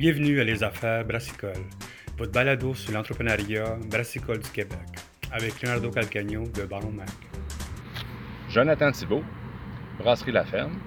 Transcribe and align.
Bienvenue 0.00 0.40
à 0.40 0.44
Les 0.44 0.64
Affaires 0.64 1.04
Brassicole, 1.04 1.62
votre 2.16 2.32
balado 2.32 2.72
sur 2.72 2.90
l'entrepreneuriat 2.94 3.76
brassicole 3.90 4.38
du 4.38 4.48
Québec, 4.48 4.78
avec 5.30 5.60
Leonardo 5.60 5.90
Calcagno 5.90 6.44
de 6.44 6.62
Baron 6.62 6.90
Mac. 6.90 7.10
Jonathan 8.48 8.92
Thibault, 8.92 9.22
Brasserie 9.98 10.32
La 10.32 10.46
Ferme. 10.46 10.78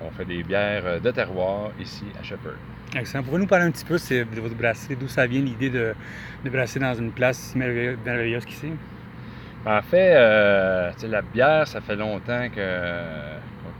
On 0.00 0.10
fait 0.10 0.24
des 0.24 0.42
bières 0.42 1.02
de 1.02 1.10
terroir 1.10 1.72
ici 1.78 2.04
à 2.18 2.22
Shepherd. 2.22 2.56
Excellent. 2.96 3.24
Pouvez-vous 3.24 3.42
nous 3.42 3.46
parler 3.46 3.66
un 3.66 3.70
petit 3.70 3.84
peu 3.84 3.98
de 3.98 4.40
votre 4.40 4.56
brasserie, 4.56 4.96
d'où 4.96 5.06
ça 5.06 5.26
vient 5.26 5.42
l'idée 5.42 5.68
de, 5.68 5.94
de, 6.46 6.48
brasser 6.48 6.78
dans 6.78 6.94
une 6.94 7.12
place 7.12 7.36
si 7.36 7.58
merveilleuse 7.58 8.46
qu'ici? 8.46 8.72
En 9.66 9.82
fait, 9.82 10.14
euh, 10.16 10.92
la 11.02 11.20
bière, 11.20 11.68
ça 11.68 11.82
fait 11.82 11.96
longtemps 11.96 12.48
que 12.48 13.00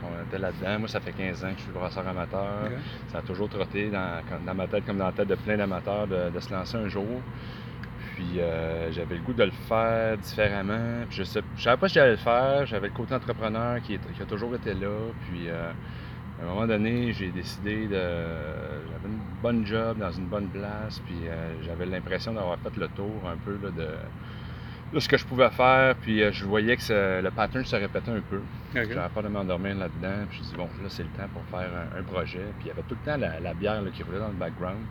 on 0.03 0.27
était 0.27 0.39
là-dedans. 0.39 0.79
Moi, 0.79 0.87
ça 0.87 0.99
fait 0.99 1.11
15 1.11 1.43
ans 1.43 1.51
que 1.51 1.57
je 1.57 1.63
suis 1.63 1.71
brasseur 1.71 2.07
amateur. 2.07 2.69
Ça 3.11 3.19
a 3.19 3.21
toujours 3.21 3.49
trotté 3.49 3.89
dans, 3.89 4.55
ma 4.55 4.67
tête, 4.67 4.85
comme 4.85 4.97
dans 4.97 5.07
la 5.07 5.11
tête 5.11 5.27
de 5.27 5.35
plein 5.35 5.57
d'amateurs, 5.57 6.07
de, 6.07 6.39
se 6.39 6.53
lancer 6.53 6.77
un 6.77 6.87
jour. 6.87 7.21
Puis 8.15 8.39
euh, 8.39 8.91
j'avais 8.93 9.15
le 9.15 9.21
goût 9.21 9.33
de 9.33 9.43
le 9.43 9.51
faire 9.67 10.17
différemment. 10.17 11.05
je 11.09 11.21
ne 11.21 11.25
savais 11.25 11.77
pas 11.77 11.87
si 11.89 11.95
j'allais 11.95 12.11
le 12.11 12.17
faire. 12.17 12.65
J'avais 12.65 12.87
le 12.87 12.93
côté 12.93 13.13
entrepreneur 13.13 13.81
qui, 13.81 13.95
a 13.95 14.25
toujours 14.25 14.55
été 14.55 14.73
là. 14.73 15.11
Puis 15.27 15.49
euh, 15.49 15.71
à 16.39 16.43
un 16.43 16.47
moment 16.47 16.67
donné, 16.67 17.11
j'ai 17.13 17.31
décidé 17.31 17.87
de. 17.87 17.91
J'avais 17.91 19.07
une 19.07 19.19
bonne 19.41 19.65
job 19.65 19.97
dans 19.97 20.11
une 20.11 20.27
bonne 20.27 20.47
place. 20.47 20.99
Puis 21.05 21.27
euh, 21.27 21.61
j'avais 21.63 21.85
l'impression 21.85 22.33
d'avoir 22.33 22.57
fait 22.59 22.77
le 22.77 22.87
tour 22.89 23.21
un 23.27 23.37
peu 23.37 23.57
de 23.57 23.87
ce 24.99 25.09
que 25.09 25.17
je 25.17 25.25
pouvais 25.25 25.49
faire, 25.49 25.95
puis 25.95 26.23
euh, 26.23 26.31
je 26.31 26.45
voyais 26.45 26.77
que 26.77 27.21
le 27.21 27.31
pattern 27.31 27.65
se 27.65 27.75
répétait 27.75 28.11
un 28.11 28.21
peu. 28.21 28.41
J'avais 28.73 28.95
peur 29.13 29.23
de 29.23 29.27
m'endormir 29.27 29.75
là-dedans, 29.75 30.25
puis 30.29 30.39
je 30.39 30.49
dis 30.49 30.55
bon, 30.55 30.69
là 30.81 30.89
c'est 30.89 31.03
le 31.03 31.09
temps 31.09 31.27
pour 31.33 31.43
faire 31.57 31.69
un, 31.97 32.03
projet. 32.03 32.45
Puis 32.57 32.65
il 32.65 32.67
y 32.67 32.71
avait 32.71 32.83
tout 32.83 32.95
le 33.05 33.11
temps 33.11 33.17
la, 33.17 33.53
bière 33.53 33.81
qui 33.93 34.03
roulait 34.03 34.19
dans 34.19 34.27
le 34.27 34.33
background. 34.33 34.85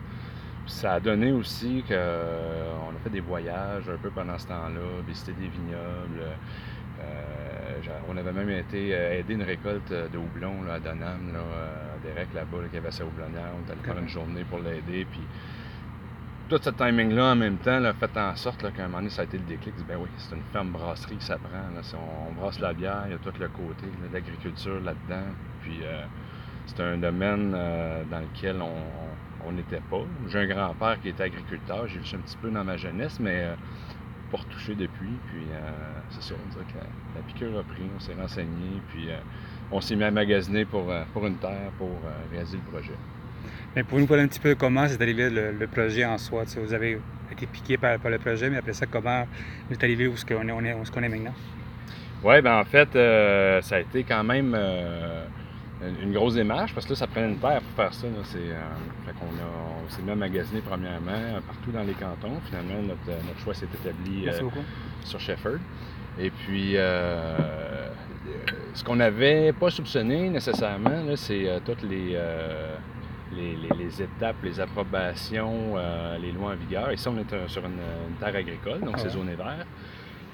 Puis 0.65 0.73
ça 0.73 0.93
a 0.93 0.99
donné 0.99 1.31
aussi 1.31 1.83
qu'on 1.87 1.93
euh, 1.93 2.89
a 2.89 3.03
fait 3.03 3.09
des 3.09 3.19
voyages 3.19 3.87
un 3.89 3.97
peu 3.97 4.09
pendant 4.09 4.37
ce 4.37 4.47
temps-là, 4.47 5.01
visiter 5.07 5.33
des 5.33 5.47
vignobles. 5.47 6.21
Euh, 7.01 7.95
on 8.07 8.17
avait 8.17 8.31
même 8.31 8.49
été 8.49 8.89
aider 8.89 9.33
une 9.33 9.43
récolte 9.43 9.91
de 9.91 10.17
houblon 10.17 10.63
là, 10.63 10.75
à 10.75 10.79
Donham, 10.79 11.33
là, 11.33 11.39
à 11.39 12.07
Derek 12.07 12.33
là-bas, 12.33 12.57
qui 12.71 12.77
avait 12.77 12.91
sa 12.91 13.05
houblonnière. 13.05 13.51
On 13.55 13.71
allé 13.71 13.81
faire 13.83 13.97
une 13.97 14.09
journée 14.09 14.43
pour 14.49 14.59
l'aider. 14.59 15.05
Puis 15.11 15.21
tout 16.47 16.59
ce 16.61 16.69
timing-là 16.69 17.31
en 17.31 17.35
même 17.35 17.57
temps 17.57 17.83
a 17.83 17.93
fait 17.93 18.15
en 18.17 18.35
sorte 18.35 18.61
qu'à 18.73 18.83
un 18.83 18.87
moment 18.87 18.99
donné, 18.99 19.09
ça 19.09 19.21
a 19.21 19.25
été 19.25 19.37
le 19.37 19.45
déclic. 19.45 19.73
Ben 19.87 19.97
oui, 19.99 20.09
c'est 20.17 20.35
une 20.35 20.43
ferme 20.53 20.69
brasserie 20.69 21.17
que 21.17 21.23
ça 21.23 21.37
prend. 21.37 21.97
on, 22.29 22.33
brasse 22.33 22.59
la 22.59 22.73
bière, 22.73 23.03
il 23.07 23.13
y 23.13 23.15
a 23.15 23.17
tout 23.17 23.33
le 23.39 23.47
côté 23.47 23.85
de 23.85 24.13
l'agriculture 24.13 24.79
là-dedans. 24.81 25.25
Puis 25.61 25.79
euh, 25.83 26.05
c'est 26.67 26.79
un 26.81 26.97
domaine 26.97 27.53
euh, 27.55 28.03
dans 28.11 28.19
lequel 28.19 28.61
on 28.61 29.51
n'était 29.51 29.81
pas. 29.89 30.01
J'ai 30.27 30.39
un 30.39 30.47
grand-père 30.47 31.01
qui 31.01 31.09
était 31.09 31.23
agriculteur, 31.23 31.87
j'ai 31.87 31.99
vu 31.99 32.05
ça 32.05 32.17
un 32.17 32.19
petit 32.19 32.37
peu 32.37 32.51
dans 32.51 32.63
ma 32.63 32.77
jeunesse, 32.77 33.19
mais 33.19 33.43
euh, 33.43 33.55
pas 34.31 34.37
retouché 34.37 34.75
depuis. 34.75 35.17
Puis 35.27 35.45
c'est 36.09 36.21
ça, 36.21 36.35
on 36.35 36.49
dirait 36.51 36.65
que 36.65 36.77
la, 37.15 37.21
piqûre 37.23 37.59
a 37.59 37.63
pris, 37.63 37.83
on 37.95 37.99
s'est 37.99 38.13
renseigné, 38.13 38.81
puis 38.89 39.09
on 39.71 39.81
s'est 39.81 39.95
mis 39.95 40.03
à 40.03 40.11
magasiner 40.11 40.65
pour 40.65 40.91
une 41.25 41.37
terre 41.37 41.71
pour 41.79 41.89
réaliser 42.31 42.57
le 42.57 42.71
projet. 42.71 42.95
Mais 43.75 43.83
pour 43.83 43.99
nous 43.99 44.07
parler 44.07 44.23
un 44.23 44.27
petit 44.27 44.39
peu 44.39 44.55
comment 44.55 44.87
c'est 44.87 45.01
arrivé 45.01 45.29
le, 45.29 45.67
projet 45.67 46.05
en 46.05 46.17
soi. 46.17 46.43
Vous 46.63 46.73
avez 46.73 46.97
été 47.31 47.45
piqué 47.45 47.77
par, 47.77 47.97
le 48.05 48.17
projet, 48.17 48.49
mais 48.49 48.57
après 48.57 48.71
ça, 48.73 48.85
comment 48.85 49.27
vous 49.67 49.75
êtes 49.75 49.83
arrivé 49.83 50.07
où 50.07 50.15
ce 50.15 50.25
qu'on 50.25 50.47
est, 50.47 50.51
on 50.51 50.63
est, 50.63 50.69
est, 50.69 51.09
maintenant? 51.09 51.33
Oui, 52.23 52.41
ben 52.41 52.59
en 52.59 52.63
fait, 52.63 52.95
euh, 52.95 53.61
ça 53.61 53.75
a 53.75 53.79
été 53.81 54.03
quand 54.03 54.23
même 54.23 54.55
euh, 54.57 55.25
une 56.01 56.13
grosse 56.13 56.35
démarche 56.35 56.73
parce 56.73 56.85
que 56.85 56.93
là, 56.93 56.95
ça 56.95 57.07
prenait 57.07 57.27
une 57.27 57.37
terre 57.37 57.61
pour 57.61 57.83
faire 57.83 57.93
ça. 57.93 58.07
C'est, 58.23 58.37
euh, 58.37 59.11
on, 59.21 59.89
s'est 59.89 60.01
mis 60.01 60.11
à 60.11 60.15
magasiner 60.15 60.61
premièrement 60.61 61.41
partout 61.45 61.71
dans 61.71 61.83
les 61.83 61.93
cantons. 61.93 62.39
Finalement, 62.45 62.81
notre, 62.81 63.39
choix 63.43 63.53
s'est 63.53 63.67
établi 63.83 64.27
sur 65.03 65.19
Shefford. 65.19 65.59
Et 66.17 66.29
puis, 66.29 66.75
ce 68.73 68.83
qu'on 68.85 68.95
n'avait 68.95 69.51
pas 69.51 69.69
soupçonné 69.69 70.29
nécessairement, 70.29 71.15
c'est 71.17 71.45
toutes 71.65 71.83
les 71.83 72.17
les, 73.33 74.01
étapes, 74.01 74.37
les 74.43 74.59
approbations, 74.59 75.73
euh, 75.75 76.17
les 76.17 76.31
lois 76.31 76.51
en 76.51 76.55
vigueur. 76.55 76.91
Ici, 76.91 77.07
on 77.07 77.17
est 77.17 77.47
sur 77.47 77.65
une, 77.65 77.79
terre 78.19 78.35
agricole, 78.35 78.79
donc 78.81 78.99
c'est 78.99 79.07
ah 79.07 79.09
zone 79.09 79.33
vert. 79.35 79.65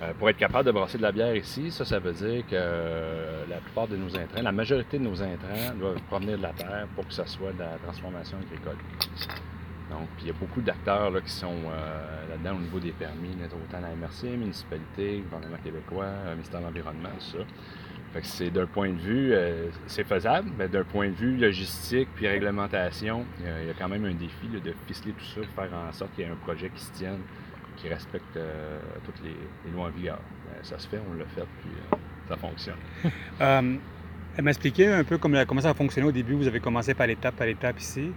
Euh, 0.02 0.13
pour 0.18 0.29
être 0.29 0.38
capable 0.38 0.66
de 0.66 0.72
brasser 0.72 0.97
de 0.97 1.03
la 1.03 1.12
bière 1.12 1.35
ici, 1.35 1.69
ça, 1.69 1.85
ça 1.85 2.00
veut 2.00 2.13
dire 2.13 2.46
que 2.47 2.53
euh, 2.53 3.46
la 3.47 3.57
plupart 3.57 3.88
de 3.88 3.96
nos 3.97 4.16
intrants, 4.16 4.41
la 4.41 4.51
majorité 4.51 4.97
de 4.97 5.03
nos 5.03 5.22
intrants 5.22 5.75
doivent 5.80 6.01
provenir 6.09 6.38
de 6.38 6.44
la 6.44 6.53
terre 6.53 6.88
pour 6.96 7.07
que 7.07 7.13
ce 7.13 7.25
soit 7.25 7.53
de 7.53 7.59
la 7.59 7.78
transformation 7.84 8.38
agricole. 8.38 8.78
Donc, 9.91 10.07
il 10.22 10.28
y 10.28 10.30
a 10.30 10.34
beaucoup 10.34 10.62
d'acteurs 10.62 11.12
qui 11.22 11.31
sont 11.31 11.63
là-dedans 12.30 12.56
au 12.56 12.62
niveau 12.62 12.80
des 12.80 12.94
permis, 12.94 13.35
autant 13.46 13.81
la 13.81 13.90
MRC, 13.90 14.38
municipalité, 14.38 15.19
gouvernement 15.19 15.62
québécois, 15.62 16.07
ministère 16.34 16.62
de 16.62 16.66
l'Environnement, 16.66 17.09
tout 17.19 17.38
ça. 17.38 17.44
C'est 18.23 18.49
d'un 18.49 18.66
point 18.66 18.89
de 18.89 18.99
vue, 18.99 19.31
euh, 19.33 19.67
c'est 19.88 20.03
faisable, 20.03 20.49
mais 20.57 20.67
d'un 20.67 20.83
point 20.83 21.07
de 21.07 21.13
vue 21.13 21.38
logistique 21.38 22.09
puis 22.16 22.27
réglementation, 22.27 23.25
il 23.39 23.67
y, 23.67 23.69
a 23.69 23.73
quand 23.73 23.88
même 23.88 24.05
un 24.05 24.13
défi 24.13 24.47
de 24.47 24.73
ficeler 24.85 25.13
tout 25.13 25.25
ça, 25.25 25.41
de 25.41 25.45
faire 25.45 25.69
en 25.73 25.91
sorte 25.94 26.13
qu'il 26.13 26.25
y 26.25 26.27
ait 26.27 26.31
un 26.31 26.35
projet 26.35 26.69
qui 26.75 26.83
se 26.83 26.91
tienne, 26.91 27.19
qui 27.77 27.88
respecte 27.88 28.35
euh, 28.35 28.79
toutes 29.05 29.21
les, 29.23 29.71
lois 29.71 29.88
en 29.88 29.89
vigueur. 29.89 30.19
Ben, 30.45 30.57
ça 30.61 30.77
se 30.77 30.88
fait, 30.89 31.00
on 31.09 31.17
l'a 31.17 31.25
fait, 31.25 31.47
puis 31.61 31.71
euh, 31.71 31.95
ça 32.27 32.35
fonctionne. 32.35 32.75
elle 34.38 34.44
m'a 34.44 34.50
expliqué 34.51 34.88
un 34.88 35.03
peu 35.03 35.17
comment, 35.17 35.61
ça 35.61 35.69
a 35.69 35.73
fonctionné 35.73 36.07
au 36.07 36.11
début. 36.11 36.33
Vous 36.33 36.47
avez 36.47 36.59
commencé 36.59 36.94
par 36.94 37.09
étape 37.09 37.35
par 37.35 37.47
étape 37.47 37.79
ici. 37.79 38.11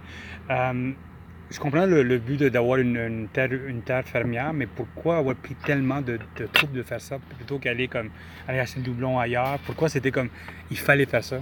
Je 1.50 1.60
comprends 1.60 1.86
le, 1.86 2.18
but 2.18 2.42
d'avoir 2.42 2.78
une, 2.78 3.28
terre, 3.32 3.52
une 3.52 3.82
terre 3.82 4.04
fermière, 4.04 4.52
mais 4.52 4.66
pourquoi 4.66 5.18
avoir 5.18 5.36
pris 5.36 5.54
tellement 5.54 6.00
de, 6.00 6.18
de 6.36 6.46
troupes 6.46 6.72
de 6.72 6.82
faire 6.82 7.00
ça 7.00 7.18
plutôt 7.36 7.58
qu'aller 7.58 7.86
comme 7.86 8.10
aller 8.48 8.58
acheter 8.58 8.80
le 8.80 8.86
doublon 8.86 9.18
ailleurs? 9.18 9.58
Pourquoi 9.66 9.88
c'était 9.88 10.10
comme 10.10 10.30
il 10.70 10.78
fallait 10.78 11.06
faire 11.06 11.22
ça? 11.22 11.40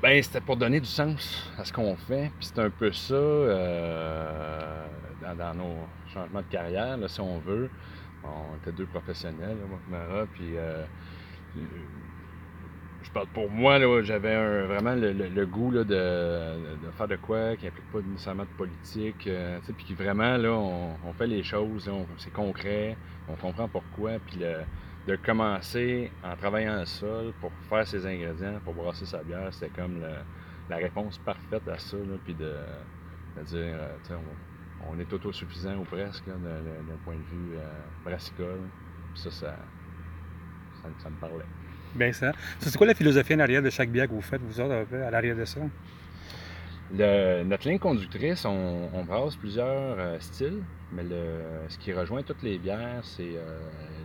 Ben, 0.00 0.22
c'était 0.22 0.40
pour 0.40 0.56
donner 0.56 0.78
du 0.78 0.86
sens 0.86 1.50
à 1.58 1.64
ce 1.64 1.72
qu'on 1.72 1.96
fait. 1.96 2.30
Puis 2.38 2.50
c'est 2.54 2.60
un 2.60 2.70
peu 2.70 2.92
ça 2.92 3.14
euh, 3.14 4.86
dans, 5.36 5.54
nos 5.54 5.74
changements 6.12 6.42
de 6.42 6.46
carrière, 6.46 6.96
si 7.08 7.20
on 7.20 7.38
veut. 7.38 7.68
on 8.22 8.56
était 8.62 8.72
deux 8.76 8.86
professionnels, 8.86 9.56
moi 9.88 10.26
puis 10.32 10.56
euh, 10.56 10.84
je 13.02 13.10
parle 13.10 13.26
pour 13.28 13.50
moi, 13.50 13.78
j'avais 14.02 14.66
vraiment 14.66 14.94
le, 14.94 15.46
goût 15.46 15.72
de, 15.72 15.84
faire 16.96 17.08
de 17.08 17.16
quoi 17.16 17.56
qui 17.56 17.66
n'implique 17.66 17.90
pas 17.92 18.00
nécessairement 18.00 18.44
de 18.44 18.56
politique, 18.56 19.26
euh, 19.26 19.58
puis 19.76 19.86
qui 19.86 19.94
vraiment, 19.94 20.36
là, 20.36 20.50
on, 20.52 21.12
fait 21.12 21.26
les 21.26 21.42
choses, 21.42 21.90
c'est 22.18 22.32
concret, 22.32 22.96
on 23.28 23.34
comprend 23.34 23.68
pourquoi, 23.68 24.12
puis 24.26 24.38
de 24.38 25.16
commencer 25.16 26.10
en 26.22 26.36
travaillant 26.36 26.80
le 26.80 26.86
sol 26.86 27.32
pour 27.40 27.50
faire 27.68 27.86
ses 27.86 28.04
ingrédients, 28.04 28.60
pour 28.64 28.74
brasser 28.74 29.06
sa 29.06 29.22
bière, 29.22 29.48
c'était 29.52 29.70
comme 29.70 30.02
la 30.68 30.76
réponse 30.76 31.18
parfaite 31.18 31.66
à 31.68 31.78
ça, 31.78 31.96
puis 32.24 32.34
de, 32.34 32.52
dire, 33.44 33.76
euh, 33.78 34.16
on, 34.90 34.98
est 34.98 35.12
autosuffisant 35.12 35.76
ou 35.76 35.84
presque 35.84 36.26
d'un 36.26 36.96
point 37.04 37.14
de 37.14 37.36
vue 37.36 37.56
euh, 37.56 37.64
brassicole, 38.04 38.60
ça, 39.14 39.30
ça, 39.30 39.56
ça 40.98 41.10
me 41.10 41.16
parlait. 41.16 41.44
Bien 41.94 42.12
ça. 42.12 42.32
C'est 42.58 42.76
quoi 42.76 42.86
la 42.86 42.94
philosophie 42.94 43.34
en 43.34 43.40
arrière 43.40 43.62
de 43.62 43.70
chaque 43.70 43.90
bière 43.90 44.06
que 44.06 44.12
vous 44.12 44.22
faites, 44.22 44.40
vous 44.42 44.60
autres, 44.60 44.86
à 44.94 45.10
l'arrière 45.10 45.36
de 45.36 45.44
ça? 45.44 45.60
notre 46.90 47.68
ligne 47.68 47.78
conductrice, 47.78 48.44
on, 48.44 49.04
brasse 49.04 49.36
plusieurs 49.36 49.98
euh, 49.98 50.18
styles, 50.20 50.62
mais 50.92 51.02
ce 51.68 51.78
qui 51.78 51.92
rejoint 51.92 52.22
toutes 52.22 52.42
les 52.42 52.58
bières, 52.58 53.00
c'est 53.02 53.34
euh, 53.36 53.60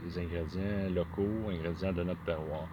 les 0.05 0.19
ingrédients 0.19 0.89
locaux, 0.93 1.49
ingrédients 1.49 1.93
de 1.93 2.03
notre 2.03 2.23
terroir. 2.25 2.67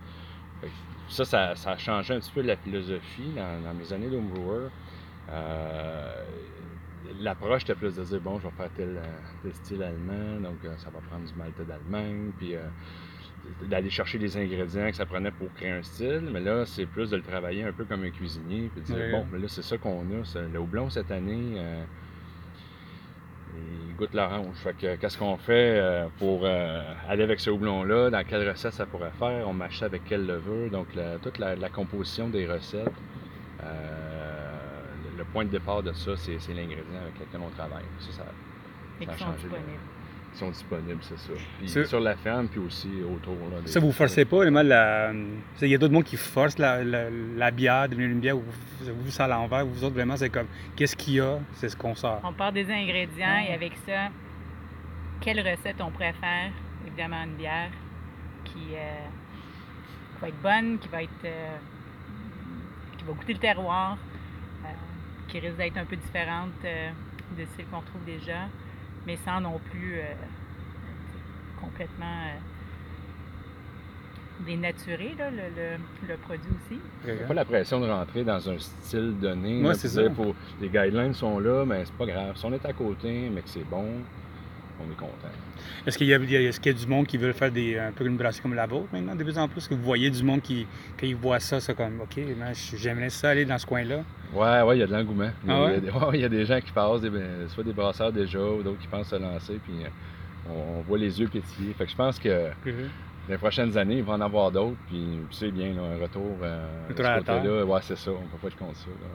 Ça, 1.08 1.24
ça, 1.24 1.70
a 1.70 1.76
changé 1.76 2.14
un 2.14 2.20
petit 2.20 2.32
peu 2.32 2.42
la 2.42 2.56
philosophie 2.56 3.32
dans, 3.34 3.74
mes 3.74 3.92
années 3.92 4.10
d'homebrewer. 4.10 4.68
Euh, 5.30 6.24
L'approche 7.20 7.62
était 7.62 7.74
plus 7.74 7.96
de 7.96 8.04
dire, 8.04 8.20
bon, 8.20 8.38
je 8.38 8.44
vais 8.44 8.54
faire 8.56 8.70
tel, 8.76 9.00
tel 9.42 9.54
style 9.54 9.82
allemand, 9.82 10.40
donc 10.40 10.58
ça 10.78 10.90
va 10.90 11.00
prendre 11.08 11.24
du 11.24 11.34
malte 11.34 11.60
d'Allemagne, 11.66 12.30
puis 12.38 12.54
d'aller 13.68 13.90
chercher 13.90 14.18
les 14.18 14.36
ingrédients 14.36 14.90
que 14.90 14.96
ça 14.96 15.06
prenait 15.06 15.30
pour 15.30 15.52
créer 15.54 15.70
un 15.70 15.82
style, 15.82 16.28
mais 16.32 16.40
là, 16.40 16.64
c'est 16.66 16.86
plus 16.86 17.10
de 17.10 17.16
le 17.16 17.22
travailler 17.22 17.64
un 17.64 17.72
peu 17.72 17.84
comme 17.84 18.02
un 18.04 18.10
cuisinier, 18.10 18.70
puis 18.72 18.82
de 18.82 18.86
dire, 18.86 19.10
bon, 19.12 19.26
mais 19.32 19.38
là, 19.38 19.46
c'est 19.48 19.62
ça 19.62 19.78
qu'on 19.78 20.00
a. 20.00 20.48
Le 20.52 20.58
houblon, 20.58 20.90
cette 20.90 21.10
année, 21.10 21.54
euh, 21.56 21.82
il 23.88 23.96
goûte 23.96 24.14
l'orange. 24.14 24.56
Fait 24.56 24.76
que, 24.76 24.96
qu'est-ce 24.96 25.18
qu'on 25.18 25.36
fait 25.36 25.78
euh, 25.78 26.06
pour 26.18 26.42
euh, 26.44 26.82
aller 27.08 27.22
avec 27.22 27.40
ce 27.40 27.50
houblon-là? 27.50 28.10
Dans 28.10 28.24
quelle 28.24 28.48
recette 28.48 28.72
ça 28.72 28.86
pourrait 28.86 29.12
faire? 29.18 29.48
On 29.48 29.52
mâche 29.52 29.78
ça 29.78 29.86
avec 29.86 30.04
quelle 30.04 30.26
levure? 30.26 30.70
Donc, 30.70 30.88
toute 31.22 31.38
la, 31.38 31.68
composition 31.68 32.28
des 32.28 32.46
recettes, 32.46 32.88
le, 35.16 35.24
point 35.32 35.44
de 35.44 35.50
départ 35.50 35.82
de 35.82 35.92
ça, 35.92 36.16
c'est, 36.16 36.32
l'ingrédient 36.48 37.00
avec 37.02 37.18
lequel 37.20 37.40
on 37.40 37.50
travaille. 37.50 37.84
Ça, 38.00 38.12
ça, 38.12 38.24
ça 39.04 39.12
a 39.12 39.16
changé. 39.16 39.48
Sont 40.38 40.50
disponibles, 40.50 41.00
c'est 41.02 41.18
ça. 41.18 41.32
Puis 41.58 41.68
C'est- 41.68 41.84
sur 41.86 42.00
la 42.00 42.16
ferme, 42.16 42.48
puis 42.48 42.60
aussi 42.60 42.88
autour. 43.02 43.34
Là, 43.50 43.60
des- 43.62 43.70
Ça, 43.70 43.80
vous 43.80 43.92
forcez 43.92 44.24
pas 44.24 44.36
vraiment 44.36 44.62
la. 44.62 45.12
Il 45.60 45.68
y 45.68 45.74
a 45.74 45.78
d'autres 45.78 45.92
monde 45.92 46.04
qui 46.04 46.16
forcent 46.16 46.58
la, 46.58 46.82
la, 46.84 47.10
la 47.10 47.50
bière, 47.50 47.88
devenir 47.88 48.10
une 48.10 48.20
bière, 48.20 48.36
vous, 48.36 48.44
vous, 48.80 48.94
vous, 49.04 49.10
ça 49.10 49.24
à 49.24 49.28
l'envers. 49.28 49.66
Vous 49.66 49.82
autres, 49.84 49.94
vraiment, 49.94 50.16
c'est 50.16 50.30
comme 50.30 50.46
qu'est-ce 50.76 50.96
qu'il 50.96 51.14
y 51.14 51.20
a, 51.20 51.38
c'est 51.54 51.68
ce 51.68 51.76
qu'on 51.76 51.94
sort. 51.94 52.20
On 52.24 52.32
part 52.32 52.52
des 52.52 52.70
ingrédients 52.70 53.42
et 53.48 53.52
avec 53.52 53.72
ça, 53.86 54.08
quelle 55.20 55.40
recette 55.40 55.80
on 55.80 55.90
préfère? 55.90 56.50
Évidemment, 56.86 57.22
une 57.24 57.34
bière 57.36 57.70
qui, 58.44 58.74
euh, 58.74 59.06
qui 60.14 60.20
va 60.22 60.28
être 60.28 60.42
bonne, 60.42 60.78
qui 60.78 60.88
va 60.88 61.02
être. 61.02 61.10
euh, 61.24 61.56
qui 62.96 63.04
va 63.06 63.12
goûter 63.14 63.32
le 63.32 63.38
terroir, 63.38 63.96
euh, 64.64 64.68
qui 65.28 65.38
risque 65.40 65.56
d'être 65.56 65.76
un 65.78 65.84
peu 65.86 65.96
différente 65.96 66.50
euh, 66.64 66.90
de 67.38 67.44
celle 67.56 67.64
qu'on 67.66 67.78
retrouve 67.80 68.04
déjà, 68.04 68.46
mais 69.06 69.16
sans 69.24 69.40
non 69.40 69.58
plus 69.70 69.94
euh, 69.98 70.02
complètement 71.60 72.06
euh, 72.06 72.38
dénaturer 74.46 75.14
là, 75.18 75.30
le, 75.30 75.36
le- 75.36 76.08
le 76.08 76.16
produit 76.16 76.50
aussi. 76.66 76.80
Il 77.06 77.14
n'y 77.14 77.20
a 77.22 77.26
pas 77.26 77.34
la 77.34 77.44
pression 77.44 77.80
de 77.80 77.88
rentrer 77.88 78.24
dans 78.24 78.48
un 78.48 78.58
style 78.58 79.14
donné. 79.20 79.62
Là, 79.62 79.74
c'est 79.74 79.88
ça. 79.88 80.02
les 80.60 80.68
guidelines 80.68 81.14
sont 81.14 81.38
là, 81.38 81.64
mais 81.66 81.84
c'est 81.84 81.94
pas 81.94 82.06
grave. 82.06 82.36
Si 82.36 82.44
on 82.46 82.52
est 82.52 82.64
à 82.64 82.72
côté, 82.72 83.28
mais 83.32 83.42
que 83.42 83.48
c'est 83.50 83.68
bon, 83.68 83.86
on 84.80 84.90
est 84.90 84.96
content. 84.96 85.28
Est-ce 85.86 85.98
qu'il 85.98 86.06
y, 86.06 86.14
a- 86.14 86.18
il 86.18 86.30
y 86.30 86.36
a- 86.48 86.72
du 86.72 86.86
monde 86.86 87.06
qui 87.06 87.16
veut 87.16 87.32
faire 87.32 87.50
des, 87.52 87.78
un 87.78 87.92
peu 87.92 88.06
une 88.06 88.16
brasserie 88.16 88.42
comme 88.42 88.54
la 88.54 88.66
vôtre 88.66 88.88
maintenant, 88.92 89.14
de 89.14 89.22
plus 89.24 89.38
en 89.38 89.48
plus? 89.48 89.58
Est-ce 89.60 89.68
que 89.68 89.74
vous 89.74 89.82
voyez 89.82 90.10
du 90.10 90.22
monde 90.22 90.40
qui, 90.42 90.66
quand 90.98 91.06
ils 91.06 91.16
voient 91.16 91.40
ça, 91.40 91.60
c'est 91.60 91.74
comme, 91.76 92.00
OK, 92.00 92.18
j'aimerais 92.76 93.10
ça 93.10 93.30
aller 93.30 93.44
dans 93.44 93.58
ce 93.58 93.66
coin-là? 93.66 94.02
Ouais, 94.32 94.62
ouais, 94.62 94.76
il 94.76 94.80
y 94.80 94.82
a 94.82 94.86
de 94.86 94.92
l'engouement. 94.92 95.30
Il 95.42 95.48
y 95.48 95.52
a- 95.52 95.56
Ah 95.56 95.64
ouais? 95.64 95.70
il 95.70 95.74
y 95.74 95.76
a 95.76 95.80
des- 95.80 95.90
ouais, 96.06 96.10
il 96.14 96.20
y 96.20 96.24
a 96.24 96.28
des 96.28 96.44
gens 96.44 96.60
qui 96.60 96.72
passent, 96.72 97.00
des, 97.00 97.10
ben, 97.10 97.48
soit 97.48 97.64
des 97.64 97.72
brasseurs 97.72 98.12
déjà, 98.12 98.40
ou 98.40 98.62
d'autres 98.62 98.80
qui 98.80 98.88
pensent 98.88 99.08
se 99.08 99.16
lancer, 99.16 99.58
puis 99.62 99.84
euh, 99.84 99.88
on, 100.46 100.52
on 100.52 100.80
voit 100.82 100.98
les 100.98 101.20
yeux 101.20 101.28
pétiller. 101.28 101.72
Fait 101.74 101.84
que 101.84 101.90
je 101.90 101.96
pense 101.96 102.18
que 102.18 102.50
dans 103.26 103.32
les 103.34 103.38
prochaines 103.38 103.76
années, 103.76 103.98
il 103.98 104.04
va 104.04 104.14
en 104.14 104.20
avoir 104.20 104.50
d'autres, 104.50 104.78
puis 104.86 105.20
c'est 105.30 105.50
bien, 105.50 105.72
là, 105.74 105.82
un 105.82 105.98
retour 105.98 106.38
euh, 106.42 106.86
Retour 106.88 107.04
ce 107.04 107.10
à 107.10 107.16
la 107.16 107.18
côté-là. 107.22 107.64
Ouais, 107.64 107.80
c'est 107.82 107.96
ça, 107.96 108.10
on 108.12 108.26
peut 108.26 108.38
pas 108.40 108.48
être 108.48 108.56
contre 108.56 108.76
ça. 108.78 108.90
là. 108.90 109.06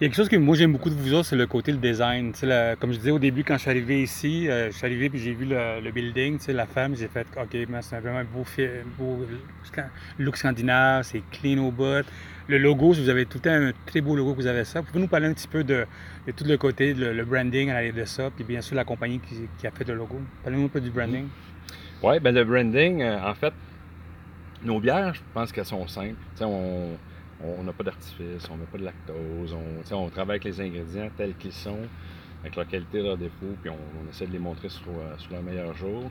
Il 0.00 0.04
y 0.04 0.06
a 0.06 0.10
quelque 0.10 0.16
chose 0.16 0.28
que 0.28 0.36
moi 0.36 0.54
j'aime 0.54 0.70
beaucoup 0.70 0.90
de 0.90 0.94
vous 0.94 1.12
autres, 1.12 1.26
c'est 1.26 1.34
le 1.34 1.48
côté 1.48 1.72
le 1.72 1.78
design. 1.78 2.32
Comme 2.78 2.92
je 2.92 2.98
disais 2.98 3.10
au 3.10 3.18
début, 3.18 3.42
quand 3.42 3.54
je 3.54 3.62
suis 3.62 3.70
arrivé 3.70 4.00
ici, 4.00 4.48
euh, 4.48 4.70
je 4.70 4.76
suis 4.76 4.86
arrivé 4.86 5.10
puis 5.10 5.18
j'ai 5.18 5.32
vu 5.32 5.44
le, 5.44 5.90
building, 5.90 6.38
la 6.50 6.66
femme, 6.66 6.94
j'ai 6.94 7.08
fait 7.08 7.26
OK, 7.36 7.48
c'est 7.80 7.98
vraiment 7.98 8.18
un 8.18 8.24
beau, 8.24 8.44
beau 8.96 9.26
look 10.20 10.36
scandinave, 10.36 11.02
c'est 11.02 11.20
clean 11.32 11.58
au 11.58 11.72
bout. 11.72 12.06
Le 12.46 12.58
logo, 12.58 12.92
vous 12.92 13.08
avez 13.08 13.26
tout 13.26 13.38
le 13.38 13.42
temps 13.42 13.50
un 13.50 13.72
très 13.86 14.00
beau 14.00 14.14
logo 14.14 14.34
que 14.34 14.42
vous 14.42 14.46
avez 14.46 14.64
ça. 14.64 14.82
Pouvez-vous 14.82 15.00
nous 15.00 15.08
parler 15.08 15.26
un 15.26 15.34
petit 15.34 15.48
peu 15.48 15.64
de, 15.64 15.84
tout 16.36 16.44
le 16.44 16.56
côté, 16.56 16.94
le, 16.94 17.24
branding 17.24 17.70
à 17.70 17.74
l'arrière 17.74 17.94
de 17.94 18.04
ça, 18.04 18.30
puis 18.30 18.44
bien 18.44 18.60
sûr 18.60 18.76
la 18.76 18.84
compagnie 18.84 19.18
qui, 19.18 19.66
a 19.66 19.72
fait 19.72 19.88
le 19.88 19.96
logo. 19.96 20.20
Parlez-nous 20.44 20.66
un 20.66 20.68
peu 20.68 20.80
du 20.80 20.90
branding. 20.90 21.26
Oui, 22.04 22.20
ben 22.20 22.32
le 22.32 22.44
branding, 22.44 23.02
euh, 23.02 23.18
en 23.20 23.34
fait, 23.34 23.52
nos 24.62 24.78
bières, 24.78 25.14
je 25.14 25.20
pense 25.34 25.50
qu'elles 25.50 25.64
sont 25.64 25.88
simples. 25.88 26.14
On 26.40 26.96
on 27.44 27.62
n'a 27.62 27.72
pas 27.72 27.84
d'artifice, 27.84 28.48
on 28.50 28.56
met 28.56 28.64
pas 28.66 28.78
de 28.78 28.84
lactose, 28.84 29.52
on, 29.54 29.80
tu 29.82 29.88
sais, 29.88 29.94
on 29.94 30.08
travaille 30.08 30.36
avec 30.36 30.44
les 30.44 30.60
ingrédients 30.60 31.08
tels 31.16 31.34
qu'ils 31.34 31.52
sont, 31.52 31.78
avec 32.42 32.56
leur 32.56 32.66
qualité, 32.66 33.02
leurs 33.02 33.16
défauts, 33.16 33.54
puis 33.62 33.70
on, 33.70 33.74
on 33.74 34.08
essaie 34.10 34.26
de 34.26 34.32
les 34.32 34.38
montrer 34.38 34.68
sur, 34.68 34.88
euh, 34.88 35.14
sur 35.18 35.32
leur 35.32 35.42
meilleur 35.42 35.72
jour. 35.74 36.10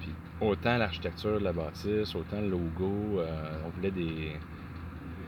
Puis 0.00 0.10
autant 0.40 0.76
l'architecture 0.76 1.38
de 1.38 1.44
la 1.44 1.52
bâtisse, 1.52 2.14
autant 2.14 2.40
le 2.40 2.48
logo, 2.48 3.20
euh, 3.20 3.26
on 3.66 3.70
voulait 3.70 3.90
des 3.92 4.32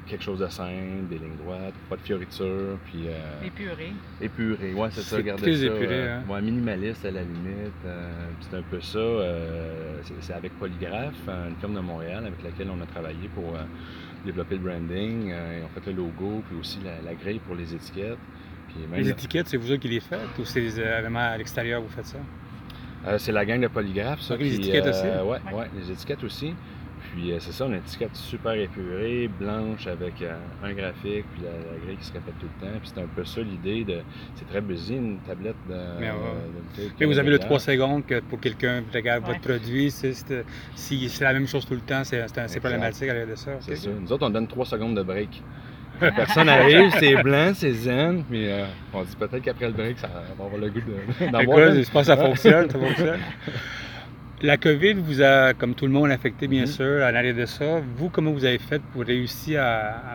quelque 0.08 0.22
chose 0.22 0.38
de 0.38 0.46
simple, 0.46 1.08
des 1.10 1.19
lignes 1.19 1.34
droites, 1.44 1.75
pas 1.90 1.96
de 1.96 2.00
fioritures, 2.02 2.78
puis 2.84 3.08
euh, 3.08 3.44
Épuré. 3.44 3.92
Épuré, 4.20 4.72
ouais, 4.72 4.88
c'est 4.92 5.00
ça, 5.00 5.10
C'est 5.10 5.16
regardez 5.16 5.42
très 5.42 5.56
ça. 5.56 5.64
épuré, 5.64 5.94
euh, 5.94 6.19
hein. 6.20 6.22
ouais, 6.32 6.42
minimaliste 6.42 7.04
à 7.04 7.10
la 7.10 7.22
limite. 7.22 7.72
euh, 7.84 8.08
c'est 8.40 8.56
un 8.56 8.62
peu 8.62 8.81
ça. 8.81 8.99
euh, 8.99 9.99
c'est- 10.04 10.14
c'est 10.20 10.32
avec 10.34 10.56
Polygraphe, 10.60 11.28
une 11.28 11.56
firme 11.56 11.75
de 11.75 11.81
Montréal 11.81 12.25
avec 12.25 12.40
laquelle 12.44 12.69
on 12.70 12.81
a 12.81 12.87
travaillé 12.87 13.26
pour 13.34 13.56
euh, 14.26 14.32
développer 14.32 14.56
le 14.56 14.61
branding. 14.61 15.31
euh, 15.31 15.61
et 15.61 15.62
on 15.64 15.69
fait 15.81 15.90
le 15.90 15.96
logo, 15.96 16.43
puis 16.49 16.58
aussi 16.58 16.78
la, 16.84 17.00
la 17.02 17.14
grille 17.14 17.38
pour 17.40 17.55
les 17.55 17.75
étiquettes. 17.75 18.19
Puis 18.69 18.76
même 18.90 18.99
Les 19.00 19.05
le- 19.05 19.11
étiquettes, 19.11 19.49
c'est 19.49 19.56
vous 19.56 19.70
autres 19.70 19.81
qui 19.81 19.88
les 19.88 20.00
faites 20.00 20.38
ou 20.38 20.44
c'est 20.44 20.67
euh, 20.78 21.00
vraiment 21.00 21.20
à 21.20 21.37
l'extérieur 21.38 21.81
vous 21.82 21.88
faites 21.88 22.06
ça? 22.06 22.19
euh, 23.06 23.19
c'est 23.19 23.32
la 23.32 23.44
gang 23.44 23.61
de 23.61 23.69
Polygraphe, 23.69 24.20
ça. 24.20 24.37
Les 24.37 24.55
étiquettes 24.56 24.87
aussi? 24.87 25.06
euh, 25.06 25.23
ouais, 25.25 25.38
Ouais. 25.52 25.58
ouais, 25.61 25.67
les 25.78 25.90
étiquettes 25.93 26.25
aussi. 26.25 26.55
Puis 27.14 27.32
euh, 27.32 27.37
c'est 27.41 27.53
ça, 27.53 27.64
une 27.67 27.75
étiquette 27.75 28.14
super 28.14 28.53
épurée, 28.53 29.29
blanche, 29.41 29.87
avec 29.87 30.14
euh, 30.23 30.35
un 30.62 30.73
graphique, 30.73 31.25
puis 31.35 31.43
la, 31.44 31.50
la 31.50 31.79
grille 31.85 31.97
qui 31.97 32.05
se 32.05 32.12
répète 32.12 32.35
tout 32.41 32.47
le 32.61 32.67
temps. 32.67 32.73
Puis 32.81 32.91
c'est 32.94 33.00
un 33.00 33.06
peu 33.06 33.25
ça 33.25 33.41
l'idée 33.41 33.85
de. 33.85 34.00
C'est 34.35 34.47
très 34.49 34.61
busy, 34.61 34.94
une 34.97 35.19
tablette 35.26 35.55
de. 35.69 35.75
Mais 36.00 36.11
ouais. 36.11 36.17
de- 36.76 36.82
de- 36.82 36.88
de- 36.88 37.03
Et 37.03 37.06
vous 37.06 37.19
avez 37.19 37.31
le 37.31 37.38
de- 37.38 37.43
3 37.44 37.58
secondes 37.61 38.05
que 38.06 38.20
pour 38.20 38.41
quelqu'un 38.41 38.82
regarde 38.93 39.25
Ouais. 39.26 39.35
votre 39.35 39.41
produit, 39.41 39.91
c'est- 39.91 40.12
c'est- 40.12 40.44
si 40.75 41.08
c'est 41.08 41.25
la 41.25 41.32
même 41.32 41.47
chose 41.47 41.64
tout 41.67 41.75
le 41.75 41.81
temps, 41.81 42.03
c'est 42.05 42.26
problématique 42.61 43.05
à 43.05 43.06
l'arrière 43.14 43.29
de 43.29 43.35
ça. 43.37 43.52
C'est 43.61 43.76
ça. 43.76 43.91
Nous 43.99 44.12
autres, 44.12 44.26
on 44.26 44.31
donne 44.31 44.47
3 44.49 44.67
secondes 44.67 44.97
de 44.97 45.02
break. 45.02 45.43
Personne 45.99 46.50
arrive, 46.50 46.91
c'est 46.99 47.23
blanc, 47.23 47.52
c'est 47.55 47.73
zen, 47.73 48.23
puis 48.29 48.47
euh, 48.50 48.67
on 48.93 49.02
dit 49.02 49.17
peut-être 49.19 49.41
qu'après 49.43 49.69
le 49.69 49.73
break, 49.73 49.99
ça 49.99 50.09
va 50.09 50.44
avoir 50.44 50.61
le 50.61 50.69
goût 50.69 50.81
de- 50.81 51.31
d'en 51.31 51.41
une. 51.41 51.82
je 51.82 51.91
pense 51.91 52.02
que 52.02 52.06
ça 52.09 52.17
fonctionne, 52.19 52.69
ça 52.69 52.79
fonctionne. 52.79 53.20
La 54.43 54.59
COVID 54.59 54.94
vous 54.94 55.23
a, 55.23 55.55
comme 55.55 55.75
tout 55.75 55.87
le 55.87 55.93
monde, 55.93 56.11
affecté, 56.11 56.47
bien 56.47 56.62
Mhm. 56.62 56.67
sûr, 56.67 57.03
à 57.03 57.11
l'arrière 57.11 57.35
de 57.35 57.47
ça. 57.47 57.81
Vous, 57.97 58.11
comment 58.11 58.33
vous 58.33 58.44
avez 58.44 58.59
fait 58.59 58.83
pour 58.93 59.03
réussir 59.03 59.62
à, 59.62 60.12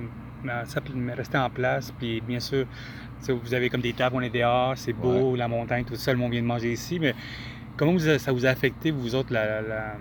à- 0.47 0.59
à 0.61 0.65
s'app- 0.65 0.89
rester 1.15 1.37
en 1.39 1.49
place? 1.49 1.91
Puis, 1.97 2.21
bien 2.21 2.39
sûr, 2.39 2.65
vous 3.27 3.53
avez 3.53 3.69
comme 3.69 3.81
des 3.81 3.93
tables, 3.93 4.15
on 4.15 4.21
est 4.21 4.29
dehors, 4.29 4.73
c'est 4.77 4.93
beau, 4.93 5.35
la 5.35 5.47
montagne, 5.47 5.85
tout 5.85 5.95
ça, 5.95 6.11
le 6.11 6.19
monde 6.19 6.31
vient 6.31 6.41
de 6.41 6.45
manger 6.47 6.71
ici. 6.71 6.99
Mais 6.99 7.15
comment 7.77 7.93
vous 7.93 8.07
a- 8.07 8.19
ça 8.19 8.31
vous 8.31 8.45
a 8.45 8.49
affecté, 8.49 8.91
vous 8.91 9.15
autres, 9.15 9.33
la, 9.33 9.59
la, 9.61 9.95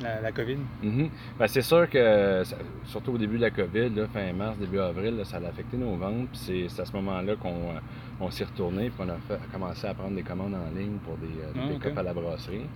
la, 0.00 0.20
la 0.20 0.32
COVID? 0.32 0.58
Mhm. 0.84 1.08
Ben, 1.36 1.46
c'est 1.48 1.62
sûr 1.62 1.90
que, 1.90 2.44
surtout 2.84 3.12
au 3.14 3.18
début 3.18 3.36
de 3.36 3.42
la 3.42 3.50
COVID, 3.50 3.90
là, 3.96 4.06
fin 4.14 4.32
mars, 4.32 4.56
début 4.58 4.78
avril, 4.78 5.16
là, 5.16 5.24
ça 5.24 5.38
a 5.38 5.48
affecté 5.48 5.76
nos 5.76 5.96
ventes. 5.96 6.28
Puis 6.30 6.68
c'est, 6.68 6.80
à 6.82 6.84
ce 6.84 6.92
moment-là 6.92 7.34
qu'on 7.34 7.48
euh, 7.48 7.80
on 8.20 8.30
s'est 8.30 8.44
retourné, 8.44 8.90
puis 8.90 9.00
on 9.04 9.08
a, 9.08 9.38
commencé 9.52 9.86
à 9.88 9.94
prendre 9.94 10.14
des 10.14 10.22
commandes 10.22 10.54
en 10.54 10.78
ligne 10.78 10.98
pour 11.04 11.16
des, 11.16 11.26
euh, 11.26 11.78
des 11.78 11.90
Ah, 11.96 12.00
à 12.00 12.02
la 12.04 12.14
brasserie. 12.14 12.66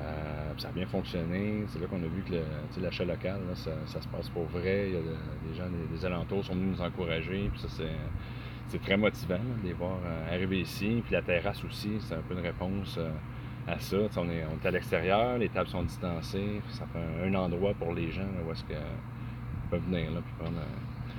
Euh, 0.00 0.52
ça 0.56 0.68
a 0.68 0.72
bien 0.72 0.86
fonctionné. 0.86 1.64
C'est 1.68 1.78
là 1.80 1.86
qu'on 1.86 2.02
a 2.02 2.06
vu 2.06 2.22
que 2.22 2.80
l'achat 2.80 3.04
local, 3.04 3.40
là, 3.48 3.54
ça, 3.54 3.72
ça 3.86 4.00
se 4.00 4.08
passe 4.08 4.28
pour 4.30 4.44
vrai. 4.44 4.88
Il 4.88 4.94
y 4.94 4.96
a 4.96 5.00
de- 5.00 5.48
des 5.48 5.54
gens 5.56 5.64
des, 5.90 6.04
alentours 6.06 6.44
sont 6.44 6.54
venus 6.54 6.78
nous 6.78 6.84
encourager. 6.84 7.50
Puis 7.52 7.60
ça, 7.60 7.68
c'est, 7.68 8.78
très 8.78 8.96
motivant 8.96 9.34
là, 9.34 9.62
de 9.62 9.66
les 9.66 9.72
voir 9.72 9.98
euh, 10.04 10.34
arriver 10.34 10.60
ici. 10.60 11.02
Puis 11.04 11.12
la 11.12 11.22
terrasse 11.22 11.62
aussi, 11.64 11.98
c'est 12.00 12.14
un 12.14 12.22
peu 12.22 12.34
une 12.34 12.40
réponse 12.40 12.96
euh, 12.98 13.10
à 13.66 13.78
ça. 13.78 13.96
On, 14.16 14.30
est, 14.30 14.44
on 14.44 14.62
est 14.62 14.66
à 14.66 14.70
l'extérieur, 14.70 15.38
les 15.38 15.48
tables 15.48 15.68
sont 15.68 15.82
distancées. 15.82 16.62
ça 16.70 16.86
fait 16.92 17.26
un, 17.26 17.34
endroit 17.34 17.74
pour 17.74 17.92
les 17.92 18.10
gens 18.10 18.22
là, 18.22 18.42
où 18.46 18.52
est-ce 18.52 18.64
que 18.64 18.72
ils 18.72 19.70
peuvent 19.70 19.84
venir 19.84 20.10
là, 20.10 20.20
puis 20.24 20.34
prendre 20.38 20.58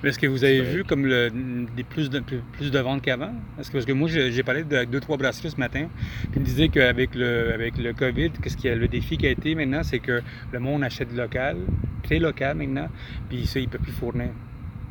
Est-ce 0.04 0.18
que 0.18 0.26
vous 0.26 0.44
avez 0.44 0.62
vu 0.62 0.84
comme 0.84 1.06
le, 1.06 1.30
des 1.76 1.84
plus, 1.84 2.10
de, 2.10 2.20
plus, 2.20 2.40
plus 2.54 2.72
de 2.72 2.80
ventes 2.80 3.04
qu'avant? 3.04 3.34
Que, 3.58 3.72
parce 3.72 3.86
que 3.86 3.92
moi, 3.92 4.10
j'ai 4.10 4.44
parlé 4.44 4.64
de 4.64 4.76
avec 4.76 4.90
deux, 4.90 5.00
trois 5.00 5.16
brasseries 5.18 5.52
ce 5.52 5.58
matin, 5.58 5.88
puis 6.24 6.32
ils 6.38 6.40
me 6.40 6.46
disaient 6.46 6.70
qu'avec 6.70 7.14
le, 7.14 7.54
avec 7.54 7.78
le 7.78 7.94
COVID, 7.94 8.32
qu'est-ce 8.42 8.58
qui 8.58 8.68
le 8.70 8.88
défi 8.88 9.18
qui 9.18 9.28
a 9.28 9.30
été 9.30 9.54
maintenant, 9.54 9.84
c'est 9.84 10.00
que 10.00 10.22
le 10.52 10.60
monde 10.60 10.84
achète 10.84 11.14
local, 11.16 11.58
très 12.04 12.18
local 12.18 12.58
maintenant, 12.58 12.90
puis 13.30 13.46
ça, 13.46 13.60
il 13.60 13.66
ne 13.66 13.70
peut 13.70 13.78
plus 13.78 13.92
fournir. 13.92 14.30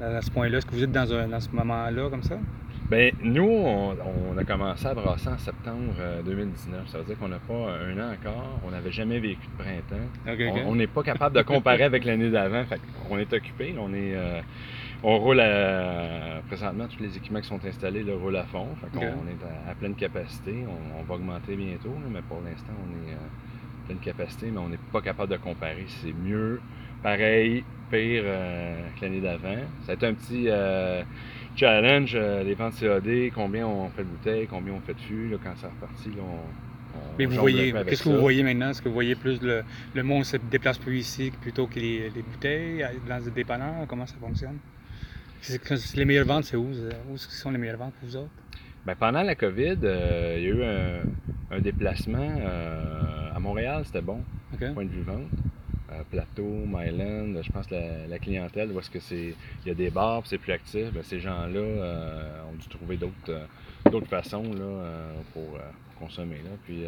À 0.00 0.22
ce 0.22 0.30
point-là, 0.30 0.58
est-ce 0.58 0.66
que 0.66 0.72
vous 0.72 0.84
êtes 0.84 0.92
dans, 0.92 1.12
un, 1.12 1.28
dans 1.28 1.40
ce 1.40 1.50
moment-là 1.50 2.08
comme 2.08 2.22
ça? 2.22 2.38
Ben, 2.90 3.12
nous, 3.22 3.44
on, 3.48 3.96
on 4.32 4.36
a 4.36 4.42
commencé 4.44 4.84
à 4.86 4.94
brasser 4.94 5.28
en 5.28 5.38
septembre 5.38 5.92
euh, 6.00 6.22
2019. 6.22 6.88
Ça 6.88 6.98
veut 6.98 7.04
dire 7.04 7.16
qu'on 7.18 7.28
n'a 7.28 7.38
pas 7.38 7.54
un 7.54 7.96
an 8.00 8.12
encore. 8.12 8.58
On 8.66 8.70
n'avait 8.72 8.90
jamais 8.90 9.20
vécu 9.20 9.46
de 9.46 9.62
printemps. 9.62 10.08
On- 10.66 10.74
n'est 10.74 10.88
pas 10.88 11.04
capable 11.04 11.36
de 11.36 11.42
comparer 11.42 11.84
avec 11.84 12.04
l'année 12.04 12.30
d'avant. 12.30 12.64
Fait 12.64 12.80
on 13.08 13.16
est 13.18 13.32
occupé. 13.32 13.76
On 13.78 13.94
est, 13.94 14.16
euh, 14.16 14.40
on 15.04 15.18
roule 15.18 15.38
à, 15.38 16.40
présentement 16.48 16.88
tous 16.88 17.00
les 17.00 17.16
équipements 17.16 17.40
qui 17.40 17.46
sont 17.48 17.64
installés 17.64 18.02
là, 18.02 18.12
roulent 18.20 18.36
à 18.36 18.44
fond. 18.44 18.66
Fait 18.80 18.90
qu'on- 18.98 19.06
Ok. 19.06 19.12
on 19.24 19.28
est 19.28 19.68
à, 19.68 19.70
à 19.70 19.74
pleine 19.76 19.94
capacité. 19.94 20.52
On, 20.66 21.00
on 21.00 21.04
va 21.04 21.14
augmenter 21.14 21.54
bientôt, 21.54 21.90
là, 21.90 22.08
mais 22.12 22.22
pour 22.22 22.40
l'instant, 22.44 22.72
on 22.76 23.08
est 23.08 23.12
euh, 23.12 23.16
à 23.16 23.86
pleine 23.86 23.98
capacité, 23.98 24.50
mais 24.50 24.58
on 24.58 24.68
n'est 24.68 24.78
pas 24.92 25.00
capable 25.00 25.30
de 25.30 25.36
comparer. 25.36 25.84
C'est 26.02 26.12
mieux, 26.12 26.60
pareil, 27.04 27.62
pire 27.88 28.22
euh, 28.24 28.80
que 28.98 29.04
l'année 29.04 29.20
d'avant. 29.20 29.54
Ça 29.86 29.92
a 29.92 29.94
été 29.94 30.06
un 30.08 30.14
petit 30.14 30.46
euh, 30.48 31.02
challenge, 31.56 32.12
euh, 32.14 32.42
les 32.42 32.54
ventes 32.54 32.78
CAD, 32.80 33.30
combien 33.34 33.66
on 33.66 33.88
fait 33.90 34.02
de 34.02 34.08
bouteilles, 34.08 34.46
combien 34.46 34.74
on 34.74 34.80
fait 34.80 34.94
de 34.94 35.00
fûts. 35.00 35.28
Là, 35.28 35.36
quand 35.42 35.52
c'est 35.56 35.66
reparti, 35.66 36.08
là, 36.10 36.22
on, 36.22 36.98
on 36.98 37.00
Mais 37.18 37.26
vous 37.26 37.36
voyez, 37.36 37.72
qu'est-ce 37.86 38.02
que 38.04 38.08
vous 38.08 38.20
voyez 38.20 38.42
maintenant? 38.42 38.70
Est-ce 38.70 38.82
que 38.82 38.88
vous 38.88 38.94
voyez 38.94 39.14
plus 39.14 39.40
le, 39.42 39.62
le 39.94 40.02
monde 40.02 40.24
se 40.24 40.36
déplace 40.36 40.78
plus 40.78 40.98
ici 40.98 41.32
plutôt 41.40 41.66
que 41.66 41.78
les, 41.78 42.10
les 42.10 42.22
bouteilles 42.22 42.84
dans 43.08 43.24
les 43.24 43.30
dépanneurs? 43.30 43.86
Comment 43.88 44.06
ça 44.06 44.16
fonctionne? 44.20 44.58
Les 45.94 46.04
meilleures 46.04 46.26
ventes, 46.26 46.44
c'est 46.44 46.56
où? 46.56 46.68
Où 47.10 47.16
sont 47.16 47.50
les 47.50 47.58
meilleures 47.58 47.78
ventes 47.78 47.94
pour 47.94 48.08
vous 48.08 48.16
autres? 48.16 48.30
Ben, 48.86 48.94
pendant 48.94 49.22
la 49.22 49.34
COVID, 49.34 49.76
euh, 49.84 50.36
il 50.38 50.44
y 50.44 50.46
a 50.46 50.54
eu 50.54 50.62
un, 50.62 51.56
un 51.56 51.60
déplacement 51.60 52.34
euh, 52.40 53.34
à 53.34 53.38
Montréal, 53.38 53.82
c'était 53.84 54.00
bon, 54.00 54.22
OK. 54.54 54.72
point 54.72 54.84
de 54.84 54.90
vue 54.90 55.02
vente. 55.02 55.28
Plateau, 56.10 56.64
Myland, 56.66 57.42
je 57.42 57.52
pense 57.52 57.70
la, 57.70 58.06
la 58.08 58.18
clientèle, 58.18 58.70
où 58.72 58.78
est-ce 58.78 58.90
que 58.90 59.00
c'est. 59.00 59.34
Il 59.64 59.68
y 59.68 59.70
a 59.70 59.74
des 59.74 59.90
bars, 59.90 60.22
c'est 60.24 60.38
plus 60.38 60.52
actif, 60.52 60.92
ben, 60.92 61.02
ces 61.02 61.20
gens-là 61.20 62.44
ont 62.50 62.56
dû 62.56 62.68
trouver 62.68 62.96
d'autres 62.96 63.48
d'autres 63.90 64.08
façons 64.08 64.42
là, 64.42 64.94
pour, 65.32 65.58
consommer. 65.98 66.36
Là. 66.36 66.50
Puis, 66.64 66.84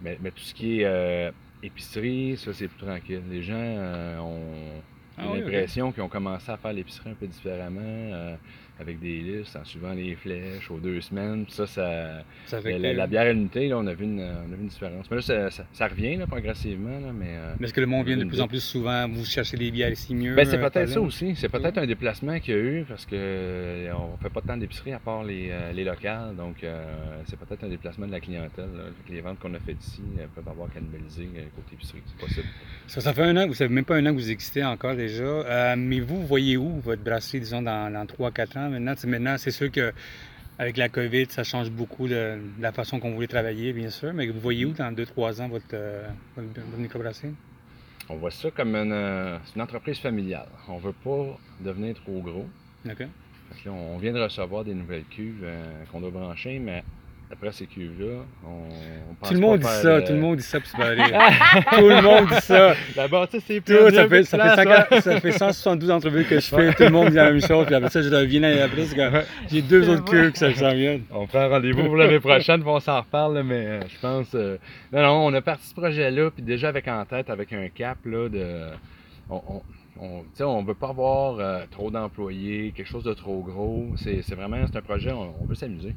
mais, 0.00 0.18
mais, 0.22 0.30
tout 0.30 0.42
ce 0.42 0.54
qui 0.54 0.82
est 0.82 1.32
épicerie, 1.62 2.36
ça 2.36 2.52
c'est 2.52 2.68
plus 2.68 2.86
tranquille. 2.86 3.22
Les 3.30 3.42
gens 3.42 3.54
ont 4.20 4.82
j'ai 5.18 5.28
ah 5.28 5.36
l'impression 5.36 5.92
qu'ils 5.92 6.02
ont 6.02 6.08
commencé 6.08 6.50
à 6.50 6.56
faire 6.56 6.72
l'épicerie 6.72 7.10
un 7.10 7.14
peu 7.14 7.26
différemment, 7.26 7.80
euh, 7.82 8.34
avec 8.82 9.00
des 9.00 9.20
listes, 9.20 9.56
en 9.56 9.64
suivant 9.64 9.92
les 9.92 10.14
flèches, 10.14 10.70
aux 10.70 10.78
deux 10.78 11.00
semaines. 11.00 11.46
ça, 11.48 11.66
ça, 11.66 12.24
la, 12.64 13.06
bière 13.06 13.22
à 13.22 13.32
l'unité, 13.32 13.68
là, 13.68 13.78
on 13.78 13.86
a, 13.86 13.94
vu 13.94 14.04
une, 14.04 14.20
on 14.20 14.52
a 14.52 14.56
vu 14.56 14.62
une 14.62 14.68
différence. 14.68 15.10
Mais 15.10 15.16
là, 15.16 15.22
ça, 15.22 15.64
ça, 15.72 15.88
revient 15.88 16.16
là, 16.16 16.26
progressivement. 16.26 16.98
Là, 17.00 17.12
mais, 17.12 17.26
euh, 17.30 17.54
mais 17.58 17.66
est-ce 17.66 17.74
que 17.74 17.80
le 17.80 17.86
monde 17.86 18.06
vient 18.06 18.16
de 18.16 18.24
plus 18.24 18.40
en 18.40 18.48
plus 18.48 18.62
souvent 18.62 19.08
vous 19.08 19.24
chercher 19.24 19.56
des 19.56 19.70
bières 19.70 19.90
ici 19.90 20.14
mieux? 20.14 20.34
Ben, 20.34 20.44
c'est 20.44 20.58
euh, 20.58 20.68
peut-être 20.68 20.90
ça 20.90 21.00
aussi. 21.00 21.34
C'est 21.36 21.48
peut-être 21.48 21.78
un 21.78 21.86
déplacement 21.86 22.38
qu'il 22.40 22.54
y 22.54 22.56
a 22.56 22.60
eu 22.60 22.84
parce 22.86 23.06
qu'on 23.06 23.16
ne 23.16 24.22
fait 24.22 24.30
pas 24.32 24.40
tant 24.40 24.56
d'épicerie 24.56 24.92
à 24.92 24.98
part 24.98 25.24
les, 25.24 25.52
les 25.72 25.84
locales. 25.84 26.34
Donc, 26.36 26.64
c'est 27.26 27.38
peut-être 27.38 27.64
un 27.64 27.68
déplacement 27.68 28.06
de 28.06 28.12
la 28.12 28.20
clientèle. 28.20 28.68
Les 29.08 29.20
ventes 29.20 29.38
qu'on 29.38 29.54
a 29.54 29.58
faites 29.60 29.82
ici 29.82 30.02
peuvent 30.34 30.48
avoir 30.48 30.72
cannibalisé 30.72 31.28
côté 31.54 31.74
épicerie. 31.74 32.02
C'est 32.06 32.26
possible. 32.26 32.46
Ça, 32.88 33.00
ça 33.00 33.14
fait 33.14 33.22
un 33.22 33.36
an, 33.36 33.46
vous 33.46 33.54
savez 33.54 33.72
même 33.72 33.84
pas 33.84 33.96
un 33.96 34.06
an 34.06 34.10
que 34.10 34.16
vous 34.16 34.30
existez 34.30 34.64
encore 34.64 34.96
déjà. 34.96 35.76
mais 35.76 36.00
vous, 36.00 36.26
voyez 36.26 36.56
où 36.56 36.80
votre 36.80 37.02
brasserie, 37.02 37.40
disons, 37.40 37.62
dans, 37.62 37.92
dans 37.92 38.04
3-4 38.04 38.58
ans? 38.58 38.71
Maintenant. 38.72 38.94
Maintenant, 39.06 39.36
c'est 39.38 39.50
sûr 39.50 39.70
que 39.70 39.92
avec 40.58 40.76
la 40.76 40.88
COVID, 40.88 41.26
ça 41.30 41.44
change 41.44 41.70
beaucoup 41.70 42.08
de, 42.08 42.38
la 42.60 42.72
façon 42.72 43.00
qu'on 43.00 43.12
voulait 43.12 43.26
travailler, 43.26 43.72
bien 43.72 43.90
sûr. 43.90 44.12
Mais 44.12 44.26
vous 44.28 44.40
voyez 44.40 44.64
où 44.64 44.72
dans 44.72 44.92
2-3 44.92 45.42
ans 45.42 45.48
votre, 45.48 45.66
euh, 45.74 46.08
microbrasserie? 46.76 47.34
On 48.08 48.16
voit 48.16 48.30
ça 48.30 48.50
comme 48.50 48.74
euh, 48.74 49.38
une, 49.54 49.62
entreprise 49.62 49.98
familiale. 49.98 50.48
On 50.68 50.76
ne 50.76 50.82
veut 50.82 50.92
pas 50.92 51.38
devenir 51.60 51.94
trop 51.94 52.20
gros. 52.20 52.46
OK. 52.88 53.06
on 53.66 53.98
vient 53.98 54.12
de 54.12 54.20
recevoir 54.20 54.64
des 54.64 54.74
nouvelles 54.74 55.04
cuves 55.04 55.42
euh, 55.42 55.84
qu'on 55.90 56.00
doit 56.00 56.10
brancher, 56.10 56.58
mais 56.58 56.84
après 57.32 57.50
ces 57.52 57.66
cuves-là, 57.66 58.24
on, 58.44 59.14
pense 59.14 59.28
Tout 59.30 59.34
le 59.34 59.40
monde 59.40 59.60
dit 59.60 59.66
ça, 59.66 60.02
tout 60.02 60.12
le 60.12 60.18
monde 60.18 60.36
dit 60.36 60.42
ça, 60.42 60.60
puis 60.60 60.68
c'est 60.70 60.76
pas 60.76 61.76
Tout 61.76 61.88
le 61.88 62.02
monde 62.02 62.28
dit 62.28 62.40
ça. 62.42 62.74
D'abord, 62.94 63.26
tu 63.26 63.38
sais, 63.38 63.44
c'est 63.46 63.60
plus. 63.60 63.94
Ça 63.94 64.08
fait, 64.08 64.24
ça, 64.24 64.38
fait 64.90 65.00
ça 65.00 65.20
fait 65.20 65.32
172 65.32 65.90
entrevues 65.90 66.24
que 66.24 66.38
je 66.38 66.48
fais, 66.48 66.74
tout 66.74 66.82
le 66.82 66.90
monde 66.90 67.08
dit 67.08 67.16
la 67.16 67.30
même 67.30 67.40
chose, 67.40 67.66
puis 67.66 67.74
après 67.74 67.88
ça, 67.88 68.02
je 68.02 68.08
reviens 68.08 68.40
l'année 68.40 68.60
après, 68.60 68.84
c'est 68.84 68.96
comme, 68.96 69.22
j'ai 69.50 69.62
deux 69.62 69.88
autres 69.88 70.04
cuves 70.04 70.32
que 70.32 70.38
ça 70.38 70.54
s'en 70.54 70.74
vient. 70.74 71.00
On 71.10 71.26
prend 71.26 71.48
rendez-vous 71.48 71.84
pour 71.84 71.96
l'année 71.96 72.20
prochaine, 72.20 72.62
on 72.66 72.80
s'en 72.80 73.00
reparle, 73.00 73.42
mais 73.42 73.66
euh, 73.66 73.80
je 73.88 73.98
pense. 74.00 74.34
Euh, 74.34 74.58
non, 74.92 75.02
non, 75.02 75.26
on 75.26 75.34
a 75.34 75.40
parti 75.40 75.66
ce 75.66 75.74
projet-là, 75.74 76.30
puis 76.30 76.42
déjà 76.42 76.68
avec 76.68 76.86
en 76.88 77.04
tête, 77.06 77.30
avec 77.30 77.52
un 77.52 77.68
cap, 77.68 77.98
là, 78.04 78.28
de. 78.28 78.66
On, 79.30 79.40
on 79.48 79.62
ne 80.02 80.66
veut 80.66 80.74
pas 80.74 80.88
avoir 80.88 81.38
euh, 81.38 81.64
trop 81.70 81.90
d'employés, 81.90 82.72
quelque 82.72 82.86
chose 82.86 83.04
de 83.04 83.14
trop 83.14 83.40
gros. 83.42 83.92
C'est 83.96 84.34
vraiment 84.34 84.56
un 84.56 84.80
projet, 84.80 85.12
on, 85.12 85.44
veut 85.44 85.54
s'amuser. 85.54 85.94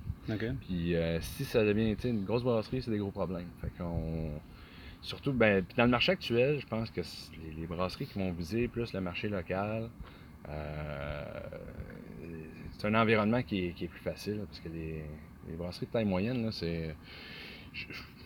Puis 0.61 0.95
euh, 0.95 1.19
si 1.21 1.45
ça 1.45 1.63
devient 1.63 1.95
une 2.03 2.23
grosse 2.23 2.43
brasserie, 2.43 2.81
c'est 2.81 2.91
des 2.91 2.97
gros 2.97 3.11
problèmes. 3.11 3.47
Fait 3.61 3.71
qu'on, 3.77 4.31
surtout, 5.01 5.33
ben, 5.33 5.63
dans 5.77 5.85
le 5.85 5.89
marché 5.89 6.11
actuel, 6.11 6.59
je 6.59 6.67
pense 6.67 6.89
que 6.89 7.01
les, 7.57 7.67
brasseries 7.67 8.07
qui 8.07 8.19
vont 8.19 8.31
viser 8.31 8.67
plus 8.67 8.93
le 8.93 9.01
marché 9.01 9.29
local, 9.29 9.89
euh, 10.49 11.23
c'est 12.77 12.87
un 12.87 12.95
environnement 12.95 13.41
qui 13.41 13.67
est, 13.67 13.87
plus 13.87 14.01
facile 14.03 14.41
parce 14.47 14.59
que 14.59 14.69
les, 14.69 15.03
brasseries 15.57 15.85
de 15.85 15.91
taille 15.91 16.05
moyenne, 16.05 16.51
c'est 16.51 16.95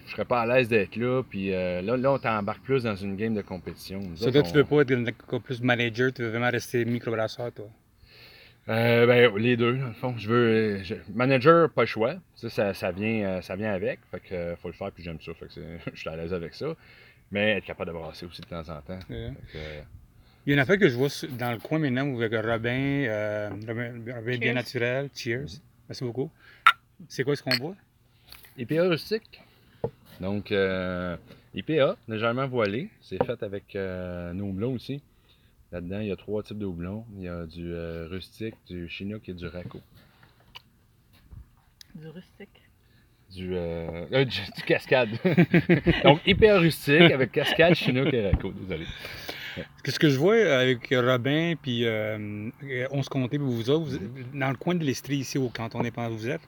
je 0.10 0.16
serais 0.16 0.26
pas 0.26 0.42
à 0.42 0.46
l'aise 0.46 0.68
d'être 0.68 0.96
là. 0.96 1.22
Puis 1.24 1.54
euh, 1.54 1.82
là, 1.82 1.96
là, 1.96 2.14
on 2.14 2.18
t'embarque 2.20 2.64
plus 2.64 2.84
dans 2.84 2.96
une 2.96 3.16
game 3.16 3.36
de 3.36 3.42
compétition. 3.42 4.02
Ça, 4.16 4.32
tu 4.32 4.54
veux 4.54 4.64
pas 4.64 4.82
être 4.82 5.38
plus 5.40 5.62
manager, 5.62 6.12
tu 6.12 6.24
veux 6.24 6.30
vraiment 6.30 6.50
rester 6.50 6.84
microbrasseur, 6.84 7.52
toi? 7.54 7.70
Euh, 8.68 9.06
ben, 9.06 9.36
les 9.38 9.56
deux, 9.56 9.78
dans 9.78 9.88
le 9.88 9.94
fond. 9.94 10.16
Je 10.18 10.28
veux. 10.28 10.82
manager, 11.14 11.70
pas 11.70 11.84
le 11.84 11.88
choix. 11.88 12.16
Ça, 12.36 12.74
ça, 12.74 12.92
vient, 12.92 13.24
euh, 13.24 13.42
ça 13.42 13.56
vient 13.56 13.72
avec. 13.72 14.00
Fait 14.12 14.20
que 14.20 14.56
faut 14.62 14.68
le 14.68 14.74
faire, 14.74 14.92
puis 14.92 15.04
j'aime 15.04 15.20
ça. 15.22 15.32
Fait 15.34 15.48
que 15.48 15.62
je 15.94 16.00
suis 16.00 16.10
à 16.10 16.16
l'aise 16.16 16.34
avec 16.34 16.54
ça. 16.54 16.76
Mais 17.32 17.58
être 17.58 17.66
capable 17.66 17.92
de 17.92 17.98
brasser 17.98 18.26
aussi 18.26 18.42
de 18.42 18.48
temps 18.48 18.68
en 18.70 18.82
temps. 18.82 19.00
Il 19.10 19.34
y 20.48 20.52
a 20.52 20.54
une 20.54 20.60
affaire 20.60 20.80
que 20.80 20.90
je 20.90 20.96
vois 20.96 21.10
dans 21.38 21.52
le 21.52 21.60
coin 21.60 21.78
maintenant 21.78 22.16
avec 22.16 22.34
Robin, 22.34 23.50
Robin, 23.68 24.38
Bien 24.38 24.54
Naturel. 24.54 25.10
Cheers. 25.14 25.62
Merci 25.88 26.04
beaucoup. 26.04 26.32
C'est 27.08 27.24
quoi 27.24 27.36
ce 27.36 27.44
qu'on 27.44 27.56
boit? 27.58 27.76
IPA 28.58 28.84
rustique. 28.90 29.42
Donc, 30.20 30.52
euh, 30.52 31.16
IPA, 31.56 31.98
légèrement 32.08 32.48
voilé. 32.48 32.90
C'est 33.02 33.24
fait 33.24 33.42
avec 33.44 33.76
euh, 33.76 34.34
nos 34.34 34.46
houblons 34.46 34.74
aussi. 34.74 35.02
Là-dedans, 35.72 36.00
il 36.00 36.08
y 36.08 36.12
a 36.12 36.16
trois 36.16 36.44
types 36.44 36.58
de 36.58 36.66
houblons. 36.66 37.06
Il 37.16 37.24
y 37.24 37.28
a 37.28 37.46
du 37.46 37.74
euh, 37.74 38.08
rustique, 38.10 38.56
du 38.68 38.88
chinook 38.90 39.28
et 39.30 39.34
du 39.34 39.48
raco. 39.48 39.80
Du 41.96 42.08
rustique? 42.08 42.62
Du, 43.36 43.52
euh, 43.54 44.26
du, 44.26 44.64
cascade. 44.66 45.10
Donc, 46.04 46.22
IPA 46.26 46.60
rustique 46.60 47.12
avec 47.12 47.32
cascade, 47.32 47.76
chinook 47.76 48.14
et 48.14 48.30
raco. 48.30 48.52
Désolé. 48.52 48.86
Ce 49.86 50.00
que 50.00 50.10
je 50.10 50.18
vois 50.18 50.36
avec 50.36 50.88
Robin, 50.92 51.56
puis 51.62 51.86
on 52.92 53.04
se 53.04 53.10
comptait, 53.10 53.38
vous 53.38 53.70
autres, 53.70 54.00
dans 54.34 54.50
le 54.50 54.56
coin 54.56 54.76
de 54.76 54.84
l'Estrie, 54.84 55.18
ici, 55.18 55.38
au 55.38 55.50
canton 55.50 55.82
dépend 55.82 56.10
où 56.10 56.18
vous 56.18 56.30
êtes, 56.30 56.42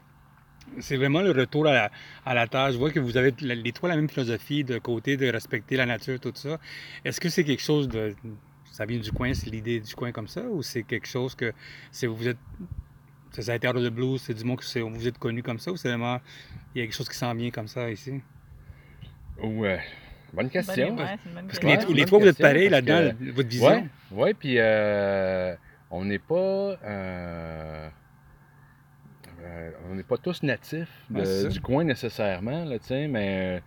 c'est 0.80 0.98
vraiment 0.98 1.22
le 1.22 1.32
retour 1.32 1.68
à 1.68 1.74
la, 1.74 1.92
à 2.26 2.34
la, 2.34 2.48
tâche. 2.48 2.74
Je 2.74 2.78
vois 2.78 2.92
que 2.92 3.00
vous 3.00 3.18
avez 3.18 3.34
les 3.42 3.72
trois 3.72 3.90
la 3.90 3.96
même 3.96 4.10
philosophie 4.10 4.64
de 4.64 4.78
côté 4.78 5.18
de 5.18 5.28
respecter 5.32 5.76
la 5.78 5.86
nature, 5.86 6.20
tout 6.20 6.32
ça. 6.36 6.60
Est-ce 7.06 7.20
que 7.20 7.30
c'est 7.30 7.44
quelque 7.44 7.62
chose 7.62 7.88
de. 7.88 8.16
Ça 8.72 8.86
vient 8.86 9.00
du 9.00 9.12
coin, 9.12 9.34
c'est 9.34 9.50
l'idée 9.50 9.80
du 9.80 9.94
coin 9.96 10.12
comme 10.12 10.28
ça, 10.28 10.44
ou 10.44 10.64
c'est 10.64 10.84
quelque 10.84 11.08
chose 11.08 11.36
que 11.36 11.54
c'est 11.92 12.08
vous 12.08 12.28
êtes. 12.28 12.38
Ça 13.32 13.54
a 13.54 13.56
été 13.56 13.68
de 13.68 13.90
blues, 13.90 14.22
c'est 14.22 14.34
du 14.34 14.44
monde 14.44 14.60
que 14.60 14.80
vous 14.80 15.08
êtes 15.08 15.18
connu 15.18 15.42
comme 15.42 15.60
ça, 15.60 15.72
ou 15.72 15.78
c'est 15.78 15.90
vraiment. 15.90 16.20
Il 16.74 16.80
y 16.80 16.82
a 16.82 16.86
quelque 16.86 16.96
chose 16.96 17.10
qui 17.10 17.18
s'en 17.18 17.34
vient 17.34 17.52
comme 17.52 17.68
ça 17.68 17.90
ici? 17.90 18.22
Ouais. 19.42 19.82
Bonne 20.34 20.50
question. 20.50 20.96
Parce 20.96 21.60
que 21.60 21.68
les, 21.68 21.94
les 21.94 22.06
trois, 22.06 22.20
vous 22.20 22.28
êtes 22.28 22.38
pareils 22.38 22.70
là-dedans, 22.70 23.12
votre 23.34 23.50
vision. 23.50 23.90
Oui, 24.12 24.18
ouais, 24.18 24.34
puis 24.34 24.56
euh, 24.58 25.56
on 25.90 26.06
n'est 26.06 26.20
pas. 26.20 26.78
Euh, 26.84 27.90
euh, 29.44 29.72
on 29.90 29.96
n'est 29.96 30.04
pas 30.04 30.18
tous 30.18 30.44
natifs 30.44 31.06
du 31.10 31.62
coin 31.62 31.84
nécessairement, 31.84 32.66
là, 32.66 32.78
mais 32.90 33.58
euh, 33.58 33.60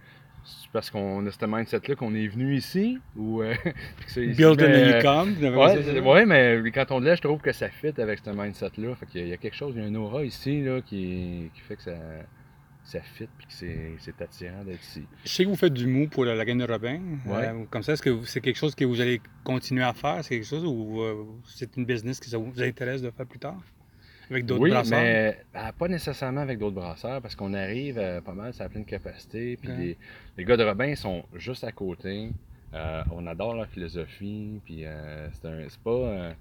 c'est 0.45 0.71
parce 0.73 0.91
qu'on 0.91 1.27
a 1.27 1.31
ce 1.31 1.47
mindset-là 1.47 1.95
qu'on 1.95 2.15
est 2.15 2.29
venu 2.29 2.55
ici 2.55 2.99
ou 3.17 3.43
euh, 3.43 3.55
Build 4.17 4.61
mais, 4.61 6.01
Oui, 6.01 6.27
mais 6.27 6.71
quand 6.73 6.91
on 6.91 7.01
l'est, 7.01 7.17
je 7.17 7.23
trouve 7.23 7.41
que 7.41 7.53
ça 7.53 7.69
fit 7.69 7.99
avec 7.99 8.21
ce 8.25 8.31
mindset-là. 8.31 8.95
il 9.15 9.29
y 9.29 9.33
a 9.33 9.37
quelque 9.37 9.57
chose, 9.57 9.75
il 9.77 9.83
y 9.83 9.85
a 9.85 9.89
un 9.89 9.95
aura 9.95 10.25
ici 10.25 10.63
là, 10.63 10.81
qui, 10.83 11.51
fait 11.67 11.77
que 11.77 11.83
ça, 11.83 11.97
ça 12.85 13.01
fit 13.01 13.25
et 13.25 13.97
que 13.97 14.01
c'est 14.01 14.23
attirant 14.23 14.65
d'être 14.65 14.83
ici. 14.83 15.05
Je 15.25 15.31
sais 15.31 15.45
que 15.45 15.49
vous 15.49 15.57
faites 15.57 15.73
du 15.73 15.87
mou 15.87 16.09
pour 16.09 16.25
la 16.25 16.35
Lagune 16.35 16.59
de 16.59 16.71
Robin. 16.71 17.01
comme 17.71 17.83
ça, 17.83 17.95
est-ce 17.95 18.03
que 18.03 18.25
c'est 18.25 18.41
quelque 18.41 18.59
chose 18.59 18.75
que 18.75 18.85
vous 18.85 19.01
allez 19.01 19.21
continuer 19.43 19.85
à 19.85 19.95
faire? 19.95 20.19
C'est 20.23 20.37
quelque 20.37 20.47
chose 20.47 20.65
ou 20.65 21.03
c'est 21.47 21.77
une 21.77 21.87
business 21.87 22.21
qui 22.21 22.35
vous 22.35 22.63
intéresse 22.63 23.03
de 23.03 23.11
faire 23.11 23.27
plus 23.27 23.39
tard? 23.39 23.61
Avec 24.31 24.47
d'autres 24.47 24.63
oui, 24.63 24.73
mais 24.91 25.39
ben, 25.53 25.73
pas 25.73 25.89
nécessairement 25.89 26.41
avec 26.41 26.59
d'autres 26.59 26.75
brasseurs 26.75 27.21
parce 27.21 27.35
qu'on 27.35 27.53
arrive 27.55 27.99
euh, 27.99 28.21
pas 28.21 28.33
mal 28.33 28.53
à 28.59 28.69
pleine 28.69 28.85
capacité. 28.85 29.57
Puis 29.57 29.97
les, 30.37 30.45
gars 30.45 30.57
de 30.57 30.65
Robin 30.65 30.95
sont 30.95 31.25
juste 31.35 31.65
à 31.65 31.73
côté. 31.73 32.31
Euh, 32.73 33.03
on 33.13 33.27
adore 33.27 33.55
leur 33.55 33.69
philosophie. 33.69 34.61
Puis 34.65 34.85
euh, 34.85 35.29
c'est 35.33 35.79
pas, 35.81 36.35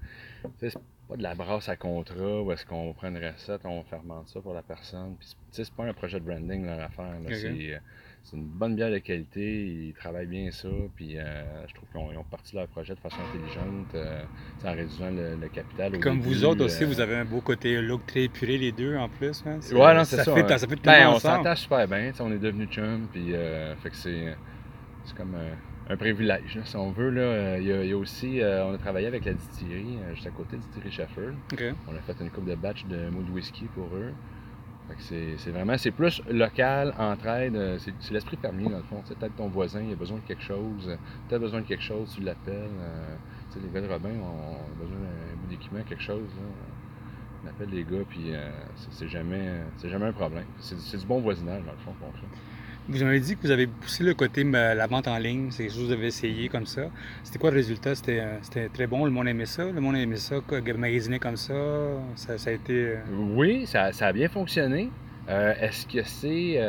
pas 1.08 1.16
de 1.16 1.22
la 1.22 1.34
brasse 1.34 1.68
à 1.68 1.76
contrat 1.76 2.42
où 2.42 2.52
est-ce 2.52 2.64
qu'on 2.64 2.92
prend 2.94 3.08
une 3.08 3.18
recette, 3.18 3.60
on 3.64 3.82
fermente 3.84 4.28
ça 4.28 4.40
pour 4.40 4.54
la 4.54 4.62
personne. 4.62 5.16
Puis 5.18 5.36
c'est 5.50 5.70
pas 5.70 5.84
un 5.84 5.92
projet 5.92 6.20
de 6.20 6.24
branding 6.24 6.64
leur 6.64 6.80
affaire. 6.80 7.16
C'est 7.28 7.78
c'est 8.24 8.38
une 8.38 8.46
bonne 8.46 8.74
bière 8.74 8.90
de 8.90 8.98
qualité, 8.98 9.66
ils 9.66 9.92
travaillent 9.92 10.26
bien 10.26 10.50
ça, 10.50 10.68
puis 10.96 11.18
euh, 11.18 11.42
je 11.68 11.74
trouve 11.74 11.86
qu'ils 11.90 12.18
ont, 12.18 12.24
parti 12.24 12.56
leur 12.56 12.66
projet 12.68 12.94
de 12.94 13.00
façon 13.00 13.18
intelligente, 13.28 13.94
euh, 13.94 14.22
en 14.64 14.72
réduisant 14.72 15.10
le, 15.10 15.46
capital. 15.48 16.00
Comme 16.00 16.20
vous 16.20 16.42
autres 16.46 16.64
aussi, 16.64 16.84
euh, 16.84 16.86
vous 16.86 17.00
avez 17.00 17.16
un 17.16 17.26
beau 17.26 17.42
côté 17.42 17.82
look 17.82 18.06
très 18.06 18.22
épuré 18.22 18.56
les 18.56 18.72
deux 18.72 18.96
en 18.96 19.10
plus. 19.10 19.44
Hein? 19.46 19.58
Ouais, 19.72 19.94
non, 19.94 20.04
c'est 20.04 20.16
ça. 20.16 20.34
Fait, 20.34 20.58
ça 20.58 20.66
fait 20.66 20.82
ben, 20.82 21.08
on 21.08 21.18
s'attache 21.18 21.60
super 21.60 21.86
bien, 21.86 22.12
on 22.18 22.32
est 22.32 22.38
devenus 22.38 22.70
chum, 22.70 23.08
puis 23.12 23.34
fait 23.82 23.90
que 23.90 23.96
c'est, 23.96 24.34
comme 25.14 25.34
un 25.34 25.73
privilège, 25.98 26.60
si 26.64 26.76
on 26.76 26.92
veut. 26.92 27.10
Là. 27.10 27.58
Il, 27.58 27.66
y 27.66 27.92
a, 27.92 27.96
aussi, 27.96 28.40
on 28.42 28.74
a 28.74 28.78
travaillé 28.78 29.06
avec 29.06 29.24
la 29.24 29.34
distillerie, 29.34 29.98
juste 30.14 30.26
à 30.26 30.30
côté 30.30 30.56
de 30.56 30.62
distillerie 30.62 30.90
Shepherd. 30.90 31.34
On 31.88 31.94
a 31.94 32.00
fait 32.00 32.16
une 32.20 32.30
coupe 32.30 32.46
de 32.46 32.54
batch 32.54 32.86
de 32.86 33.08
mood 33.10 33.28
whisky 33.30 33.64
pour 33.74 33.86
eux. 33.94 34.12
C'est 34.98 35.50
vraiment, 35.50 35.76
c'est 35.78 35.90
plus 35.90 36.22
local, 36.30 36.94
entraide, 36.98 37.56
euh, 37.56 37.78
c'est 37.78 38.12
l'esprit 38.12 38.36
fermier 38.36 38.68
dans 38.68 38.76
le 38.76 38.82
fond. 38.84 39.02
Peut-être 39.08 39.34
ton 39.34 39.48
voisin, 39.48 39.80
il 39.82 39.92
a 39.92 39.96
besoin 39.96 40.18
de 40.18 40.22
quelque 40.22 40.42
chose, 40.42 40.96
tu 41.28 41.34
as 41.34 41.38
besoin 41.38 41.62
de 41.62 41.66
quelque 41.66 41.82
chose, 41.82 42.12
tu 42.14 42.22
l'appelles. 42.22 42.68
Euh, 42.80 43.16
les 43.62 43.68
gars 43.72 43.80
de 43.80 43.90
Robin 43.90 44.10
ont, 44.10 44.78
besoin 44.78 44.96
d'un 44.96 45.36
bout 45.40 45.48
d'équipement, 45.48 45.80
quelque 45.88 46.02
chose. 46.02 46.28
On 47.42 47.48
appelle 47.48 47.70
les 47.70 47.84
gars, 47.84 48.04
puis 48.08 48.34
euh, 48.34 48.50
c'est 48.90 49.08
jamais, 49.08 49.62
jamais 49.82 50.06
un 50.06 50.12
problème. 50.12 50.46
C'est 50.58 50.96
du 50.96 51.06
bon 51.06 51.20
voisinage 51.20 51.62
dans 51.64 51.72
le 51.72 51.78
fond 51.78 51.94
qu'on 52.00 52.12
fait. 52.12 52.26
Vous 52.86 53.02
m'avez 53.02 53.20
dit 53.20 53.34
que 53.34 53.40
vous 53.40 53.50
avez 53.50 53.66
poussé 53.66 54.04
le 54.04 54.12
côté 54.12 54.44
la 54.44 54.86
vente 54.86 55.08
en 55.08 55.16
ligne, 55.16 55.50
c'est 55.50 55.62
quelque 55.62 55.72
chose 55.72 55.82
que 55.84 55.86
vous 55.86 55.92
avez 55.92 56.08
essayé 56.08 56.50
comme 56.50 56.66
ça. 56.66 56.90
C'était 57.22 57.38
quoi 57.38 57.50
le 57.50 57.56
résultat? 57.56 57.94
C'était, 57.94 58.20
euh, 58.20 58.68
très 58.74 58.86
bon, 58.86 59.06
le 59.06 59.10
monde 59.10 59.26
aimait 59.26 59.46
ça, 59.46 59.64
le 59.64 59.80
monde 59.80 59.96
aimait 59.96 60.16
ça, 60.16 60.36
magasiner 60.76 61.18
comme 61.18 61.38
ça, 61.38 61.54
ça, 62.14 62.34
a 62.50 62.52
été... 62.52 62.88
Euh, 62.88 62.96
oui, 63.34 63.66
ça, 63.66 63.88
a 63.98 64.12
bien 64.12 64.28
fonctionné. 64.28 64.90
Euh, 65.30 65.54
est-ce 65.58 65.86
que 65.86 66.02
c'est 66.02 66.60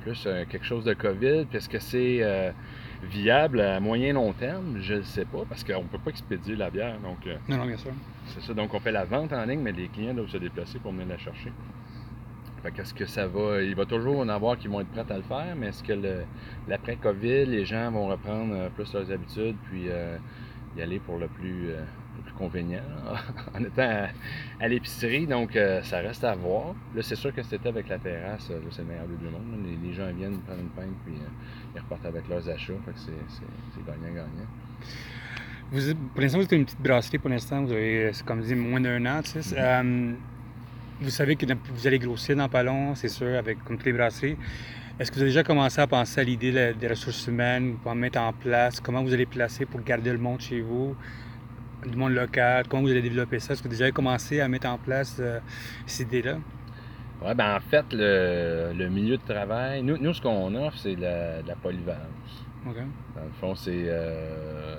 plus 0.00 0.26
quelque 0.48 0.64
chose 0.64 0.84
de 0.84 0.94
COVID? 0.94 1.44
Puis 1.44 1.58
est-ce 1.58 1.68
que 1.68 1.78
c'est 1.78 2.54
viable 3.02 3.60
à 3.60 3.80
moyen 3.80 4.14
long 4.14 4.32
terme? 4.32 4.78
Je 4.80 4.94
ne 4.94 5.02
sais 5.02 5.26
pas, 5.26 5.44
parce 5.46 5.64
qu'on 5.64 5.82
ne 5.82 5.88
peut 5.88 5.98
pas 5.98 6.10
expédier 6.10 6.56
la 6.56 6.70
bière. 6.70 6.98
Donc, 7.00 7.18
non, 7.46 7.58
non, 7.58 7.66
bien 7.66 7.76
sûr. 7.76 7.92
C'est 8.28 8.40
ça. 8.40 8.54
Donc, 8.54 8.72
on 8.72 8.80
fait 8.80 8.92
la 8.92 9.04
vente 9.04 9.34
en 9.34 9.44
ligne, 9.44 9.60
mais 9.60 9.72
les 9.72 9.88
clients 9.88 10.14
doivent 10.14 10.30
se 10.30 10.38
déplacer 10.38 10.78
pour 10.78 10.92
venir 10.92 11.08
la 11.08 11.18
chercher. 11.18 11.52
Fait 12.62 12.72
qu'est-ce 12.72 12.94
que 12.94 13.06
ça 13.06 13.26
va. 13.26 13.62
Il 13.62 13.74
va 13.74 13.86
toujours 13.86 14.18
en 14.18 14.28
avoir 14.28 14.58
qui 14.58 14.68
vont 14.68 14.80
être 14.80 14.88
prêts 14.88 15.04
à 15.08 15.16
le 15.16 15.22
faire, 15.22 15.54
mais 15.56 15.68
est-ce 15.68 15.82
que 15.82 15.92
l'après-COVID, 16.66 17.46
les 17.46 17.64
gens 17.64 17.90
vont 17.90 18.08
reprendre 18.08 18.54
euh, 18.54 18.68
plus 18.68 18.92
leurs 18.92 19.10
habitudes 19.12 19.56
puis 19.70 19.84
euh, 19.88 20.16
y 20.76 20.82
aller 20.82 20.98
pour 20.98 21.18
le 21.18 21.28
plus, 21.28 21.70
euh, 21.70 21.84
plus 22.24 22.34
convenient 22.34 22.82
en 23.54 23.62
étant 23.62 24.08
à, 24.60 24.68
l'épicerie? 24.68 25.26
Donc 25.26 25.56
ça 25.84 25.98
reste 25.98 26.24
à 26.24 26.34
voir. 26.34 26.74
Là, 26.94 27.02
c'est 27.02 27.16
sûr 27.16 27.32
que 27.32 27.42
c'était 27.42 27.68
avec 27.68 27.88
la 27.88 27.98
terrasse, 27.98 28.50
c'est 28.70 28.82
le 28.82 28.88
meilleur 28.88 29.06
but 29.06 29.18
du 29.18 29.26
monde. 29.26 29.64
Les, 29.82 29.92
gens 29.92 30.10
viennent 30.12 30.40
prendre 30.40 30.60
une 30.60 30.70
pinte 30.70 30.96
puis 31.04 31.14
ils 31.74 31.80
repartent 31.80 32.06
avec 32.06 32.28
leurs 32.28 32.48
achats. 32.48 32.72
Fait 32.84 32.92
que 32.92 32.98
c'est 32.98 33.86
gagnant-gagnant. 33.86 34.48
Vous, 35.70 35.94
pour 36.14 36.22
l'instant, 36.22 36.38
vous 36.38 36.44
êtes 36.44 36.52
une 36.52 36.64
petite 36.64 36.80
brasserie 36.80 37.18
pour 37.18 37.28
l'instant. 37.28 37.62
Vous 37.62 37.72
avez, 37.72 38.10
comme 38.24 38.40
dit, 38.40 38.54
moins 38.54 38.80
d'un 38.80 39.04
an. 39.04 39.20
Tu 39.22 39.42
sais. 39.42 39.54
Mm-hmm. 39.54 40.14
Vous 41.00 41.10
savez 41.10 41.36
que 41.36 41.46
vous 41.46 41.86
allez 41.86 42.00
grossir 42.00 42.34
dans 42.34 42.48
pas 42.48 42.64
long, 42.64 42.96
c'est 42.96 43.08
sûr, 43.08 43.36
avec 43.36 43.62
comme 43.62 43.76
toutes 43.76 43.86
les 43.86 43.92
brasseries. 43.92 44.36
Est-ce 44.98 45.12
que 45.12 45.16
vous 45.16 45.22
avez 45.22 45.30
déjà 45.30 45.44
commencé 45.44 45.80
à 45.80 45.86
penser 45.86 46.20
à 46.20 46.24
l'idée 46.24 46.74
des 46.74 46.88
ressources 46.88 47.28
humaines, 47.28 47.76
pour 47.80 47.94
mettre 47.94 48.18
en 48.18 48.32
place, 48.32 48.80
comment 48.80 49.04
vous 49.04 49.14
allez 49.14 49.26
placer 49.26 49.64
pour 49.64 49.80
garder 49.82 50.10
le 50.10 50.18
monde 50.18 50.40
chez 50.40 50.60
vous, 50.60 50.96
du 51.86 51.96
monde 51.96 52.14
local, 52.14 52.66
comment 52.68 52.82
vous 52.82 52.90
allez 52.90 53.02
développer 53.02 53.38
ça? 53.38 53.52
Est-ce 53.52 53.62
que 53.62 53.68
vous 53.68 53.74
avez 53.74 53.84
déjà 53.84 53.92
commencé 53.92 54.40
à 54.40 54.48
mettre 54.48 54.66
en 54.66 54.76
place 54.76 55.18
euh, 55.20 55.38
cette 55.86 56.08
idée-là? 56.08 56.38
Oui, 57.22 57.32
ben 57.36 57.56
en 57.56 57.60
fait, 57.60 57.84
le, 57.92 58.88
milieu 58.88 59.18
de 59.18 59.22
travail, 59.22 59.84
nous, 59.84 59.98
nous 59.98 60.12
ce 60.12 60.20
qu'on 60.20 60.52
offre, 60.56 60.78
c'est 60.78 60.96
la, 60.96 61.42
la 61.42 61.54
polyvalence. 61.54 62.44
OK. 62.66 62.76
Dans 63.14 63.22
le 63.22 63.30
fond, 63.40 63.54
c'est 63.54 63.84
euh, 63.86 64.74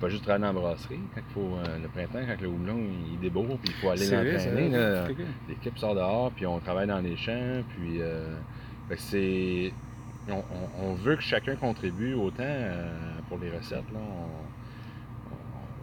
pas 0.00 0.08
juste 0.08 0.22
travailler 0.24 0.42
dans 0.42 0.52
la 0.52 0.60
brasserie. 0.60 1.00
Quand 1.14 1.20
il 1.28 1.32
faut, 1.34 1.56
euh, 1.56 1.78
le 1.78 1.88
printemps, 1.88 2.26
quand 2.26 2.40
le 2.40 2.48
houblon 2.48 2.78
il 3.12 3.20
déboure, 3.20 3.58
puis 3.58 3.72
il 3.72 3.74
faut 3.74 3.90
aller 3.90 4.08
l'entraîner, 4.08 5.14
l'équipe 5.48 5.78
sort 5.78 5.94
dehors, 5.94 6.32
puis 6.32 6.46
on 6.46 6.58
travaille 6.58 6.86
dans 6.86 7.00
les 7.00 7.16
champs, 7.16 7.62
puis 7.76 8.00
euh, 8.00 8.34
c'est. 8.96 9.72
On, 10.78 10.94
veut 10.94 11.16
que 11.16 11.22
chacun 11.22 11.56
contribue 11.56 12.14
autant 12.14 12.44
euh, 12.44 12.88
pour 13.28 13.38
les 13.38 13.50
recettes. 13.50 13.90
Là. 13.92 13.98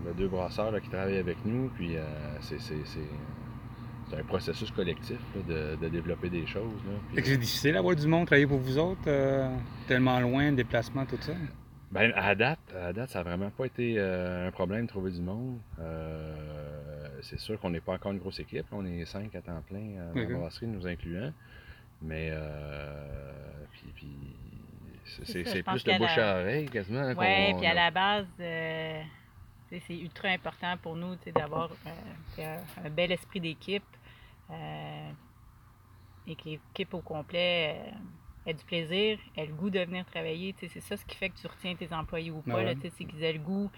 On, 0.05 0.09
a 0.09 0.13
deux 0.13 0.27
brasseurs 0.27 0.79
qui 0.81 0.89
travaillent 0.89 1.17
avec 1.17 1.38
nous, 1.43 1.69
puis 1.75 1.97
c'est 2.39 2.55
un 4.17 4.24
processus 4.24 4.71
collectif 4.71 5.17
de, 5.50 5.75
développer 5.89 6.29
des 6.29 6.47
choses. 6.47 6.79
Là, 6.86 7.21
c'est 7.25 7.38
difficile 7.38 7.74
d'avoir 7.74 7.95
du 7.95 8.07
monde 8.07 8.25
travailler 8.25 8.47
pour 8.47 8.59
vous 8.59 8.77
autres, 8.77 9.01
tellement 9.88 10.19
loin, 10.21 10.53
déplacement, 10.53 11.05
tout 11.05 11.17
ça? 11.19 11.33
Ben, 11.91 12.12
à 12.15 12.36
date, 12.36 12.60
à 12.75 12.91
date, 12.91 13.10
ça 13.10 13.20
n'a 13.20 13.29
vraiment 13.29 13.50
pas 13.50 13.65
été 13.65 13.96
euh, 13.98 14.48
un 14.48 14.51
problème 14.51 14.84
de 14.84 14.88
trouver 14.89 15.12
du 15.12 15.22
monde. 15.22 15.58
Euh, 15.79 17.10
c'est 17.22 17.39
sûr 17.39 17.60
qu'on 17.60 17.70
n'est 17.70 17.79
pas 17.79 17.94
encore 17.94 18.12
une 18.12 18.20
grosse 18.20 18.39
équipe. 18.39 18.65
On 18.72 18.86
est 18.86 19.06
cinq 19.06 19.34
à 19.36 19.41
temps 19.41 19.62
plein 19.67 20.12
à 20.13 20.20
la 20.20 20.38
brasserie, 20.38 20.67
nous 20.67 20.86
incluant. 20.86 21.32
Mais 22.01 22.29
euh, 22.32 23.65
puis, 23.72 23.91
puis 23.96 24.08
c'est, 25.24 25.63
plus 25.63 25.84
de 25.84 25.98
bouche 25.98 26.17
à 26.17 26.41
oreille 26.41 26.70
quasiment. 26.70 27.08
Oui, 27.17 27.53
puis 27.56 27.65
à 27.65 27.74
la 27.74 27.89
base, 27.89 28.27
c'est 28.38 29.98
ultra 29.98 30.27
important 30.27 30.75
pour 30.77 30.98
nous 30.98 31.15
d'avoir 31.34 31.72
un, 32.38 32.89
bel 32.89 33.13
esprit 33.13 33.39
d'équipe 33.39 33.84
et 34.51 36.36
que 36.36 36.50
l'équipe 36.50 36.94
au 36.94 37.01
complet 37.01 37.94
ait 38.47 38.53
du 38.53 38.63
plaisir, 38.63 39.19
ait 39.35 39.45
le 39.45 39.53
goût 39.53 39.69
de 39.69 39.79
venir 39.79 40.05
travailler. 40.05 40.55
C'est 40.57 40.79
ça 40.79 40.97
ce 40.97 41.05
qui 41.05 41.15
fait 41.15 41.29
que 41.29 41.37
tu 41.37 41.47
retiens 41.47 41.75
tes 41.75 41.93
employés 41.93 42.31
ou 42.31 42.41
pas. 42.41 42.73
C'est 42.81 43.05
qu'ils 43.05 43.23
aient 43.23 43.33
le 43.33 43.39
goût. 43.39 43.69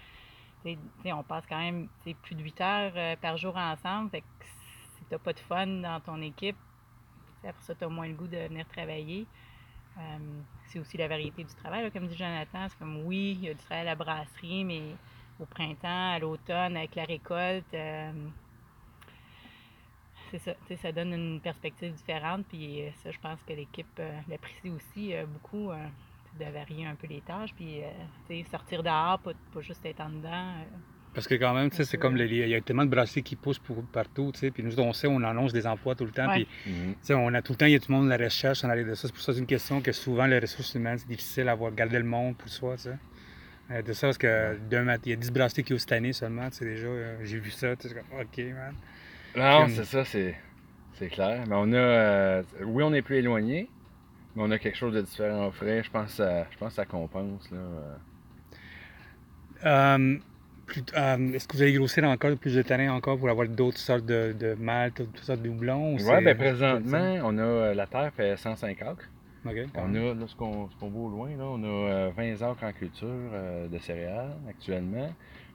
on 0.64 1.22
passe 1.24 1.44
quand 1.48 1.58
même 1.58 1.88
plus 2.22 2.34
de 2.34 2.42
8 2.42 2.60
heures 2.60 2.92
euh, 2.96 3.16
par 3.16 3.36
jour 3.36 3.56
ensemble. 3.56 4.10
Fait 4.10 4.20
que 4.20 4.26
si 4.96 5.04
tu 5.04 5.12
n'as 5.12 5.18
pas 5.18 5.32
de 5.32 5.40
fun 5.40 5.66
dans 5.66 6.00
ton 6.00 6.22
équipe, 6.22 6.56
après 7.44 7.62
ça, 7.62 7.74
tu 7.74 7.84
as 7.84 7.88
moins 7.88 8.06
le 8.06 8.14
goût 8.14 8.28
de 8.28 8.36
venir 8.36 8.66
travailler. 8.68 9.26
Euh, 9.98 10.18
c'est 10.68 10.78
aussi 10.78 10.96
la 10.96 11.08
variété 11.08 11.42
du 11.42 11.54
travail. 11.54 11.90
Comme 11.90 12.06
dit 12.06 12.16
Jonathan, 12.16 12.68
c'est 12.68 12.78
comme 12.78 13.04
oui, 13.04 13.36
il 13.40 13.44
y 13.44 13.48
a 13.48 13.54
du 13.54 13.60
travail 13.64 13.82
à 13.82 13.84
la 13.84 13.94
brasserie, 13.96 14.64
mais 14.64 14.82
au 15.40 15.46
printemps, 15.46 16.12
à 16.12 16.18
l'automne, 16.18 16.76
avec 16.76 16.94
la 16.94 17.04
récolte, 17.04 17.74
euh, 17.74 18.12
c'est 20.30 20.38
ça. 20.38 20.54
Ça 20.82 20.92
donne 20.92 21.12
une 21.12 21.40
perspective 21.40 21.92
différente. 21.92 22.46
Puis 22.48 22.82
euh, 22.82 22.90
ça, 23.02 23.10
je 23.10 23.18
pense 23.18 23.40
que 23.46 23.52
l'équipe 23.52 23.86
euh, 23.98 24.10
l'apprécie 24.28 24.70
aussi 24.70 25.14
euh, 25.14 25.24
beaucoup 25.26 25.70
de 26.38 26.44
varier 26.44 26.86
un 26.86 26.94
peu 26.94 27.06
les 27.06 27.20
tâches. 27.20 27.54
Puis 27.54 27.80
sortir 28.50 28.82
dehors, 28.82 29.18
pas, 29.18 29.32
pas, 29.52 29.60
juste 29.60 29.84
être 29.84 30.00
en 30.00 30.10
dedans. 30.10 30.54
parce 31.14 31.26
que 31.26 31.34
quand 31.34 31.54
même, 31.54 31.70
c'est 31.72 31.98
comme 31.98 32.16
il 32.16 32.48
y 32.48 32.54
a 32.54 32.60
tellement 32.60 32.84
de 32.84 32.90
brasseries 32.90 33.22
qui 33.22 33.36
poussent 33.36 33.58
pour, 33.58 33.82
partout, 33.84 34.32
puis 34.32 34.62
nous, 34.62 34.78
on 34.78 34.92
sait, 34.92 35.08
on 35.08 35.22
annonce 35.22 35.52
des 35.52 35.66
emplois 35.66 35.94
tout 35.94 36.04
le 36.04 36.12
temps, 36.12 36.30
puis 36.32 36.46
mhm. 36.66 36.94
on 37.10 37.34
a 37.34 37.42
tout 37.42 37.52
le 37.52 37.56
temps, 37.56 37.66
il 37.66 37.72
y 37.72 37.74
a 37.74 37.80
tout 37.80 37.90
le 37.90 37.98
monde 37.98 38.06
de 38.06 38.10
la 38.10 38.24
recherche 38.24 38.64
arrière 38.64 38.86
de 38.86 38.94
ça. 38.94 39.08
C'est 39.08 39.12
pour 39.12 39.22
ça 39.22 39.32
que 39.32 39.36
c'est 39.36 39.40
une 39.40 39.46
question 39.46 39.80
que 39.80 39.92
souvent, 39.92 40.26
les 40.26 40.38
ressources 40.38 40.74
humaines, 40.74 40.98
c'est 40.98 41.08
difficile 41.08 41.48
à 41.48 41.52
avoir 41.52 41.72
gardé 41.72 41.98
le 41.98 42.04
monde 42.04 42.36
pour 42.36 42.48
soi, 42.48 42.76
tu 42.76 42.90
de 43.70 43.92
ça, 43.92 44.08
parce 44.08 44.18
que 44.18 44.58
il 44.72 45.10
y 45.10 45.12
a 45.12 45.16
10 45.16 45.30
brasseries 45.30 45.62
qui 45.62 45.74
ont 45.74 45.78
cette 45.78 45.92
année 45.92 46.12
seulement, 46.12 46.48
tu 46.50 46.58
sais, 46.58 46.64
déjà, 46.64 46.88
j'ai 47.22 47.38
vu 47.38 47.50
ça, 47.50 47.76
tu 47.76 47.88
sais, 47.88 47.94
comme, 47.94 48.20
OK, 48.20 48.38
man. 48.38 48.74
Non, 49.36 49.66
c'est 49.68 49.84
ça, 49.84 50.04
c'est, 50.04 50.34
clair. 51.08 51.44
Mais 51.48 51.54
on 51.56 51.72
a. 51.72 51.76
Euh, 51.76 52.42
oui, 52.64 52.82
on 52.82 52.92
est 52.92 53.02
plus 53.02 53.16
éloigné, 53.16 53.68
mais 54.34 54.42
on 54.44 54.50
a 54.50 54.58
quelque 54.58 54.76
chose 54.76 54.94
de 54.94 55.00
différent 55.00 55.44
à 55.44 55.46
offrir. 55.48 55.82
Je 55.82 55.90
pense, 55.90 56.20
à, 56.20 56.46
je 56.50 56.58
pense 56.58 56.70
que 56.70 56.74
ça 56.74 56.84
compense. 56.84 57.50
Là. 57.50 57.58
Euh, 59.66 60.18
euh, 60.96 61.32
est-ce 61.32 61.48
que 61.48 61.56
vous 61.56 61.62
allez 61.62 61.72
grossir 61.72 62.04
encore 62.04 62.36
plus 62.36 62.54
de 62.54 62.62
terrain 62.62 62.90
encore 62.92 63.18
pour 63.18 63.28
avoir 63.28 63.48
d'autres 63.48 63.78
sortes 63.78 64.06
de, 64.06 64.34
de 64.38 64.54
malt, 64.54 64.94
toutes 64.94 65.18
sortes 65.18 65.42
de 65.42 65.48
doublons? 65.48 65.96
Oui, 65.96 66.22
bien 66.22 66.34
présentement, 66.34 67.20
on 67.24 67.38
a 67.38 67.74
la 67.74 67.86
terre 67.86 68.12
fait 68.16 68.36
105 68.36 68.82
acres. 68.82 69.08
On 69.44 69.94
a, 69.94 70.14
là, 70.14 70.26
ce 70.26 70.36
qu'on 70.36 70.68
voit 70.80 71.02
au 71.02 71.08
loin, 71.08 71.30
là, 71.30 71.44
on 71.44 71.64
a 71.64 72.10
20 72.10 72.42
acres 72.42 72.64
en 72.64 72.72
culture 72.72 73.08
de 73.70 73.78
céréales 73.78 74.36
actuellement. 74.48 75.10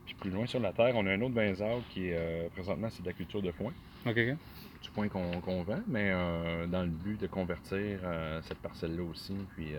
Puis 0.06 0.16
plus 0.16 0.30
loin 0.30 0.46
sur 0.46 0.60
la 0.60 0.72
terre, 0.72 0.94
on 0.96 1.06
a 1.08 1.12
un 1.12 1.22
autre 1.22 1.34
20 1.34 1.62
arbres 1.62 1.84
qui 1.90 2.10
est 2.10 2.16
euh, 2.16 2.48
présentement 2.50 2.90
c'est 2.90 3.02
de 3.02 3.08
la 3.08 3.14
culture 3.14 3.42
de 3.42 3.52
foin. 3.52 3.72
OK. 4.06 4.16
Du 4.16 4.92
point 4.92 5.08
qu'on 5.08 5.64
vend, 5.64 5.80
mais 5.88 6.12
euh, 6.14 6.68
dans 6.68 6.84
le 6.84 6.90
but 6.90 7.20
de 7.20 7.28
convertir 7.28 8.00
euh, 8.04 8.40
cette 8.44 8.60
parcelle-là 8.60 9.02
aussi, 9.04 9.36
puis 9.56 9.72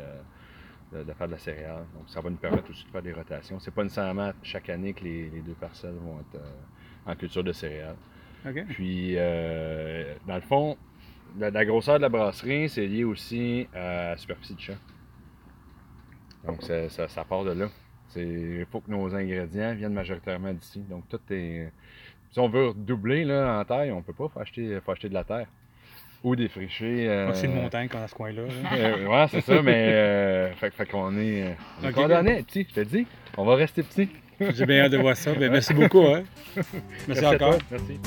de, 0.93 1.13
faire 1.13 1.27
de 1.29 1.33
la 1.33 1.39
céréale. 1.39 1.85
Donc 1.95 2.09
ça 2.09 2.21
va 2.21 2.31
nous 2.31 2.37
permettre 2.37 2.69
aussi 2.71 2.85
de 2.85 2.91
faire 2.91 3.03
des 3.03 3.13
rotations. 3.13 3.61
C'est 3.61 3.73
pas 3.73 3.85
nécessairement 3.85 4.33
chaque 4.43 4.69
année 4.69 4.93
que 4.95 5.05
les, 5.05 5.29
deux 5.47 5.55
parcelles 5.55 5.95
vont 5.95 6.19
être 6.21 6.43
en 7.07 7.15
culture 7.15 7.45
de 7.45 7.53
céréales. 7.53 7.97
OK. 8.45 8.65
Puis 8.71 9.15
dans 9.15 10.35
le 10.35 10.41
fond, 10.41 10.77
la, 11.39 11.65
grosseur 11.65 11.99
de 11.99 12.03
la 12.03 12.09
brasserie, 12.09 12.69
c'est 12.69 12.87
lié 12.87 13.05
aussi 13.05 13.69
à 13.73 14.11
la 14.11 14.17
superficie 14.17 14.55
de 14.55 14.61
champ. 14.61 14.79
Donc 16.45 16.63
ça 16.63 17.25
part 17.25 17.45
de 17.45 17.53
là. 17.53 17.69
Il 18.15 18.67
faut 18.71 18.81
que 18.81 18.91
nos 18.91 19.15
ingrédients 19.15 19.75
viennent 19.75 19.93
majoritairement 19.93 20.53
d'ici. 20.53 20.81
Donc, 20.81 21.09
tout 21.09 21.21
est. 21.31 21.71
Si 22.31 22.39
on 22.39 22.49
veut 22.49 22.73
doubler 22.75 23.25
là, 23.25 23.59
en 23.61 23.65
taille, 23.65 23.91
on 23.91 24.03
peut 24.03 24.13
pas. 24.13 24.25
Il 24.25 24.31
faut 24.31 24.41
acheter, 24.41 24.79
faut 24.85 24.93
acheter 24.93 25.09
de 25.09 25.15
la 25.15 25.25
terre. 25.25 25.47
Ou 26.25 26.35
défricher. 26.35 27.09
Euh... 27.09 27.33
C'est 27.35 27.47
une 27.47 27.55
montagne 27.55 27.89
qu'on 27.89 28.01
a 28.01 28.09
ce 28.09 28.15
coin-là. 28.15 28.43
euh, 28.73 29.07
ouais, 29.07 29.27
c'est 29.31 29.43
ça, 29.43 29.63
mais. 29.63 29.91
Euh, 29.93 30.53
fait, 30.55 30.71
fait 30.71 30.87
qu'on 30.87 31.17
est. 31.19 31.57
On 31.83 31.89
est 31.89 31.93
condamné, 31.93 32.43
petit, 32.43 32.67
je 32.69 32.75
te 32.75 32.81
dis. 32.81 33.07
On 33.37 33.45
va 33.45 33.55
rester 33.55 33.83
petit. 33.83 34.09
J'ai 34.41 34.67
bien 34.67 34.85
hâte 34.85 34.93
de 34.93 34.99
voir 34.99 35.17
ça. 35.17 35.33
Ben, 35.35 35.51
merci 35.51 35.73
beaucoup. 35.73 36.07
Hein. 36.07 36.25
Merci, 36.55 36.83
merci 37.09 37.27
encore. 37.27 37.59
Merci. 37.71 38.01